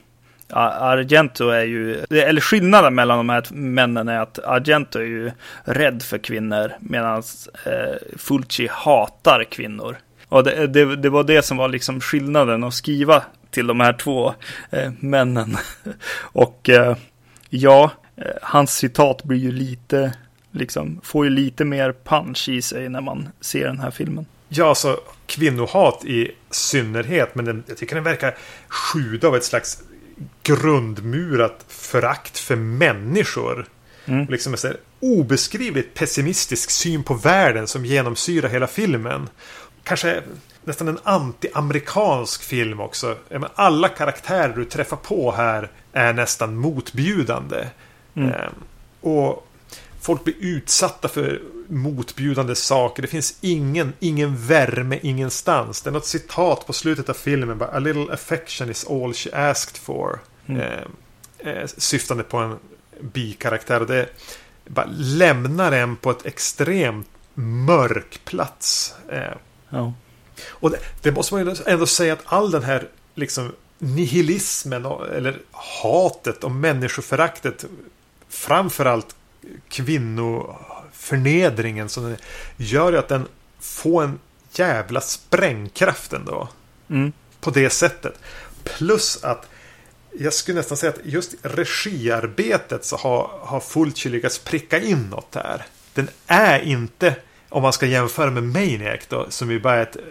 [0.51, 5.31] Argento är ju, eller skillnaden mellan de här männen är att Argento är ju
[5.65, 7.23] rädd för kvinnor medan
[7.65, 9.97] eh, Fulci hatar kvinnor.
[10.29, 13.93] Och det, det, det var det som var liksom skillnaden att skriva till de här
[13.93, 14.35] två
[14.71, 15.57] eh, männen.
[16.21, 16.97] Och eh,
[17.51, 20.13] ja, eh, hans citat blir ju lite,
[20.51, 24.27] liksom, får ju lite mer punch i sig när man ser den här filmen.
[24.49, 27.35] Ja, alltså kvinnohat i synnerhet.
[27.35, 28.37] Men den, jag tycker den verkar
[28.69, 29.83] sjuda av ett slags
[30.43, 33.67] grundmurat förakt för människor.
[34.05, 34.27] Mm.
[34.27, 39.29] Liksom en obeskrivligt pessimistisk syn på världen som genomsyrar hela filmen.
[39.85, 40.23] Kanske
[40.65, 43.17] nästan en anti-amerikansk film också.
[43.55, 47.67] Alla karaktärer du träffar på här är nästan motbjudande.
[48.15, 48.29] Mm.
[48.29, 48.49] Eh,
[49.01, 49.49] och
[50.01, 53.03] folk blir utsatta för motbjudande saker.
[53.03, 55.83] Det finns ingen, ingen värme ingenstans.
[55.83, 57.59] Det är något citat på slutet av filmen.
[57.59, 60.21] Bara, A little affection is all she asked for.
[60.47, 60.61] Mm.
[60.61, 60.83] Eh,
[61.53, 62.59] eh, syftande på en
[63.01, 63.81] bikaraktär.
[63.81, 64.09] Och det
[64.67, 68.95] bara lämnar en på ett extremt mörk plats.
[69.09, 69.33] Eh,
[69.69, 69.93] Ja.
[70.49, 75.09] och det, det måste man ju ändå säga att all den här liksom nihilismen och,
[75.09, 75.39] eller
[75.83, 77.65] hatet och människoföraktet
[78.29, 79.17] framförallt
[81.07, 82.17] kvinnoförnedringen som den
[82.57, 83.29] gör ju att den
[83.61, 84.19] får en
[84.53, 86.49] jävla sprängkraft ändå.
[86.91, 87.13] Mm.
[87.41, 88.15] På det sättet.
[88.65, 89.47] Plus att
[90.19, 95.35] jag skulle nästan säga att just regiarbetet så har, har Fulci lyckats pricka in något
[95.35, 95.67] här.
[95.95, 97.15] Den är inte,
[97.49, 100.03] om man ska jämföra med Maniac då, som ju bara är ett eh,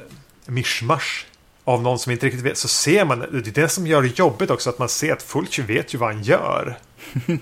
[0.46, 1.28] mischmasch
[1.64, 4.20] av någon som inte riktigt vet, så ser man, det är det som gör det
[4.20, 6.78] jobbigt också, att man ser att Fulci vet ju vad han gör.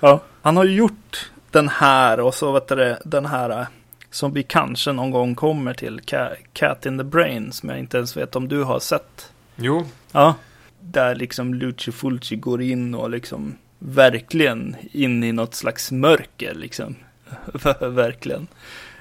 [0.00, 3.66] Ja, han har ju gjort den här och så vet du den här eh,
[4.10, 7.96] som vi kanske någon gång kommer till, Ca- Cat in the Brain, som jag inte
[7.96, 9.32] ens vet om du har sett.
[9.56, 10.34] Jo, Ja,
[10.80, 16.94] där liksom Lucio Fulci går in och liksom verkligen in i något slags mörker liksom.
[17.80, 18.46] verkligen.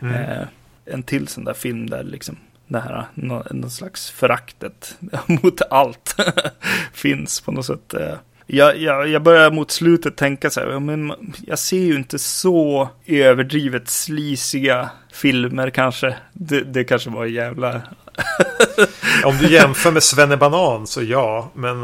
[0.01, 0.13] Mm.
[0.13, 0.47] Eh,
[0.85, 2.37] en till sån där film där liksom
[2.67, 6.15] det här, någon slags föraktet mot allt
[6.93, 7.93] finns på något sätt.
[7.93, 8.13] Eh.
[8.49, 11.13] Jag, jag, jag börjar mot slutet tänka så här, men
[11.47, 16.15] jag ser ju inte så överdrivet slisiga filmer kanske.
[16.33, 17.81] Det, det kanske var jävla...
[19.23, 21.83] Om du jämför med Svenne Banan så ja, men...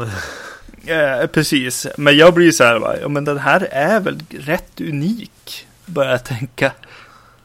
[0.86, 5.66] Eh, precis, men jag blir så här, ja men den här är väl rätt unik,
[5.86, 6.72] börjar jag tänka.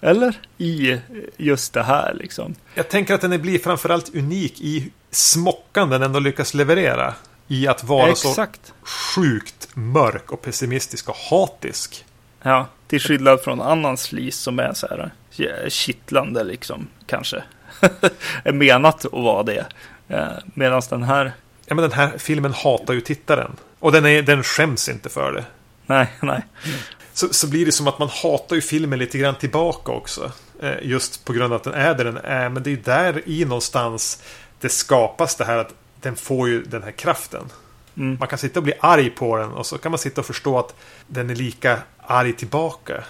[0.01, 0.36] Eller?
[0.57, 0.97] I
[1.38, 2.55] just det här liksom.
[2.76, 7.13] Jag tänker att den blir framförallt unik i smockan den ändå lyckas leverera.
[7.51, 8.61] I att vara Exakt.
[8.65, 12.05] så sjukt mörk och pessimistisk och hatisk.
[12.41, 17.43] Ja, till skillnad från annan slis som är så här eh, kittlande liksom, kanske.
[18.43, 19.65] är menat att vara det.
[20.07, 21.31] Eh, Medan den här...
[21.65, 23.51] Ja, men den här filmen hatar ju tittaren.
[23.79, 25.45] Och den, är, den skäms inte för det.
[25.85, 26.43] Nej, nej
[27.19, 30.31] så, så blir det som att man hatar ju filmen lite grann tillbaka också.
[30.61, 32.49] Eh, just på grund av att den är där den är.
[32.49, 34.23] Men det är där i någonstans
[34.59, 37.45] det skapas det här att den får ju den här kraften.
[37.97, 38.17] Mm.
[38.19, 40.59] Man kan sitta och bli arg på den och så kan man sitta och förstå
[40.59, 40.75] att
[41.07, 43.03] den är lika arg tillbaka.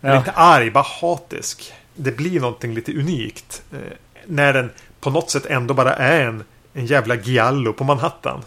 [0.00, 0.16] Ja.
[0.16, 1.72] Inte arg, bara hatisk.
[1.94, 3.62] Det blir någonting lite unikt.
[3.72, 3.78] Eh,
[4.26, 4.70] när den
[5.00, 8.42] på något sätt ändå bara är en, en jävla giallo på Manhattan.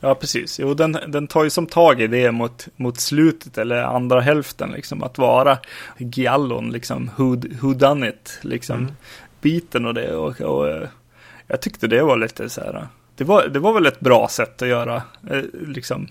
[0.00, 0.60] Ja, precis.
[0.60, 4.70] Jo, den, den tar ju som tag i det mot, mot slutet eller andra hälften,
[4.70, 5.58] liksom att vara
[5.98, 8.92] giallon, liksom who, who done it, liksom mm.
[9.40, 10.14] biten och det.
[10.16, 10.88] Och, och, eh,
[11.52, 12.86] jag tyckte det var lite så här.
[13.16, 16.08] Det var, det var väl ett bra sätt att göra, eh, liksom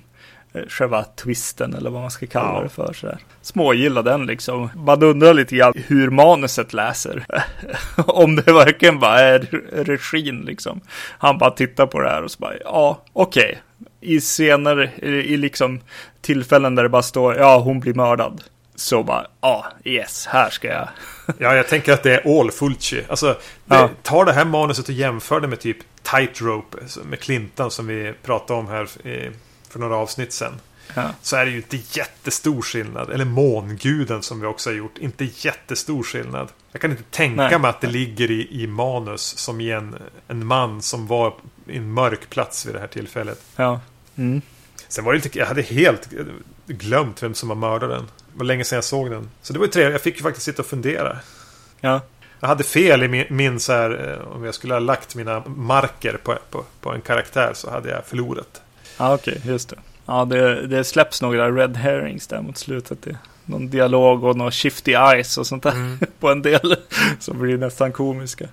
[0.54, 2.62] Eh, själva twisten eller vad man ska kalla ja.
[2.64, 2.94] det för.
[2.94, 3.18] Sådär.
[3.42, 4.70] Smågilla den liksom.
[4.76, 7.26] Man undrar lite grann hur manuset läser.
[7.96, 9.40] Om det verkligen bara är
[9.84, 10.82] regin liksom.
[11.18, 13.44] Han bara tittar på det här och så bara, ja, okej.
[13.44, 14.16] Okay.
[14.16, 15.80] I scener, i liksom
[16.22, 18.44] tillfällen där det bara står, ja, hon blir mördad.
[18.82, 20.88] Så bara, ja, yes, här ska jag.
[21.38, 23.04] ja, jag tänker att det är all Fulci.
[23.10, 23.28] Alltså,
[23.66, 23.90] det, ja.
[24.04, 28.60] tar det här manuset och jämför det med typ Tightrope med Clinton som vi pratade
[28.60, 29.32] om här i
[29.70, 30.60] för några avsnitt sedan.
[30.96, 31.10] Ja.
[31.22, 33.10] Så är det ju inte jättestor skillnad.
[33.10, 34.98] Eller Månguden som vi också har gjort.
[34.98, 36.50] Inte jättestor skillnad.
[36.72, 37.60] Jag kan inte tänka Nej.
[37.60, 39.96] mig att det ligger i, i manus som i en,
[40.28, 41.34] en man som var
[41.68, 43.42] i en mörk plats vid det här tillfället.
[43.56, 43.80] Ja.
[44.16, 44.42] Mm.
[44.88, 46.10] Sen var det inte, jag hade helt
[46.68, 48.08] glömt vem som var mördaren.
[48.34, 49.30] Det var länge sedan jag såg den.
[49.42, 49.94] Så det var ju trevligt.
[49.94, 51.18] Jag fick ju faktiskt sitta och fundera.
[51.82, 52.02] Ja.
[52.40, 55.44] Jag hade fel i min, min så här, eh, om jag skulle ha lagt mina
[55.46, 58.62] marker på, på, på en karaktär så hade jag förlorat.
[58.98, 59.76] Ja, okej, okay, just det.
[60.06, 63.02] Ja, det, det släpps några red herrings där mot slutet.
[63.02, 63.18] Det.
[63.46, 66.00] Någon dialog och någon shifty eyes och sånt där mm.
[66.20, 66.76] på en del.
[67.20, 68.48] Som blir nästan komiska.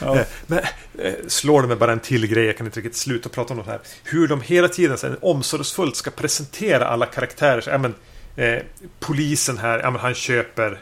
[0.00, 0.16] Ja.
[0.16, 0.58] Eh, men,
[0.98, 3.58] eh, slår det mig bara en till grej, jag kan inte riktigt sluta prata om
[3.58, 3.80] det här.
[4.04, 7.60] Hur de hela tiden så omsorgsfullt ska presentera alla karaktärer.
[7.60, 7.94] Så, ja, men,
[8.38, 8.62] eh,
[9.00, 10.80] polisen här, ja, men han köper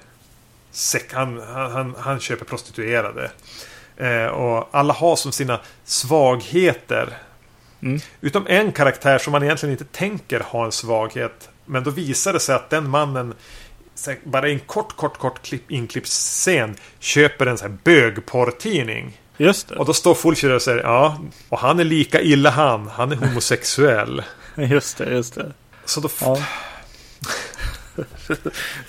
[0.70, 3.30] sek, han, han, han köper prostituerade.
[3.96, 7.16] Eh, och alla har som sina svagheter
[7.82, 8.00] Mm.
[8.20, 11.48] Utom en karaktär som man egentligen inte tänker ha en svaghet.
[11.64, 13.34] Men då visar det sig att den mannen
[14.24, 19.20] bara i en kort, kort, kort klipp, inklippsscen köper en sån här bögporrtidning.
[19.36, 19.76] Just det.
[19.76, 22.88] Och då står Fulcher och säger ja, och han är lika illa han.
[22.88, 24.22] Han är homosexuell.
[24.54, 25.52] just det, just det.
[25.84, 26.08] Så då...
[26.20, 26.38] Ja.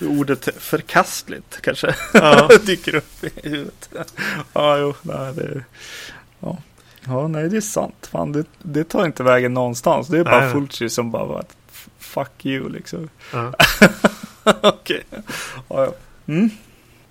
[0.00, 2.48] Ordet förkastligt kanske ja.
[2.66, 3.90] dyker upp i huvudet.
[4.52, 5.64] Ja, jo, nej, det...
[6.40, 6.58] Ja.
[7.06, 8.08] Ja, nej det är sant.
[8.12, 10.08] Fan, det, det tar inte vägen någonstans.
[10.08, 10.52] Det är bara nej.
[10.52, 11.44] Fulci som bara var
[11.98, 13.08] fuck you liksom.
[13.32, 13.52] Ja.
[14.62, 15.04] Okej.
[15.68, 15.92] Ja, ja.
[16.26, 16.50] Mm.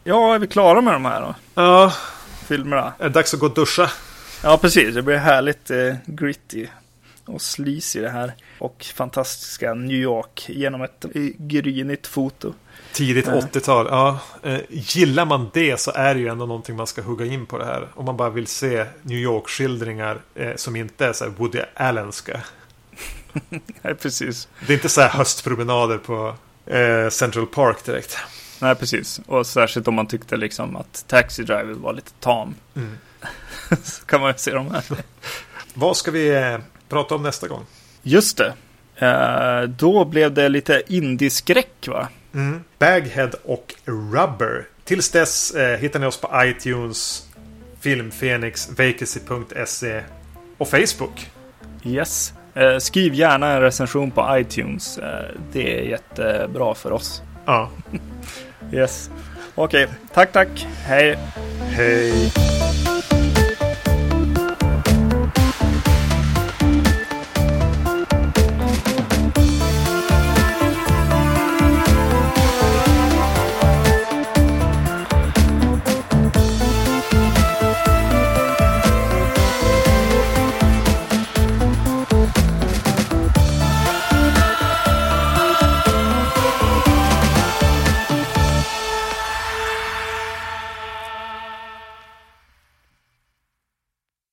[0.03, 1.36] ja, är vi klara med de här då?
[1.55, 1.93] Ja.
[2.47, 2.93] Filmerna.
[2.99, 3.91] Är det dags att gå och duscha?
[4.43, 4.95] Ja, precis.
[4.95, 6.68] Det blir härligt eh, gritty
[7.28, 8.34] och sleazy det här.
[8.59, 11.05] Och fantastiska New York genom ett
[11.38, 12.53] grynigt foto.
[12.93, 14.19] Tidigt 80-tal, ja.
[14.43, 17.57] Eh, gillar man det så är det ju ändå någonting man ska hugga in på
[17.57, 17.88] det här.
[17.93, 22.41] Om man bara vill se New York-skildringar eh, som inte är så här Woody Allenska.
[23.82, 24.47] Nej, precis.
[24.67, 28.17] Det är inte så här höstpromenader på eh, Central Park direkt.
[28.59, 29.21] Nej, precis.
[29.25, 32.55] Och särskilt om man tyckte liksom att Taxi Driver var lite tam.
[32.75, 32.97] Mm.
[33.84, 34.84] så kan man ju se de här.
[35.73, 36.57] Vad ska vi eh,
[36.89, 37.65] prata om nästa gång?
[38.03, 38.53] Just det.
[38.95, 42.07] Eh, då blev det lite indieskräck va?
[42.33, 42.63] Mm.
[42.79, 44.67] Baghead och Rubber.
[44.83, 47.27] Tills dess eh, hittar ni oss på iTunes,
[47.79, 50.01] Filmfenix, Vacancy.se
[50.57, 51.31] och Facebook.
[51.83, 52.33] Yes.
[52.53, 54.97] Eh, skriv gärna en recension på iTunes.
[54.97, 57.21] Eh, det är jättebra för oss.
[57.45, 57.69] Ja.
[58.73, 59.09] yes.
[59.55, 59.95] Okej, okay.
[60.13, 60.67] tack tack.
[60.85, 61.17] Hej.
[61.71, 62.31] Hej.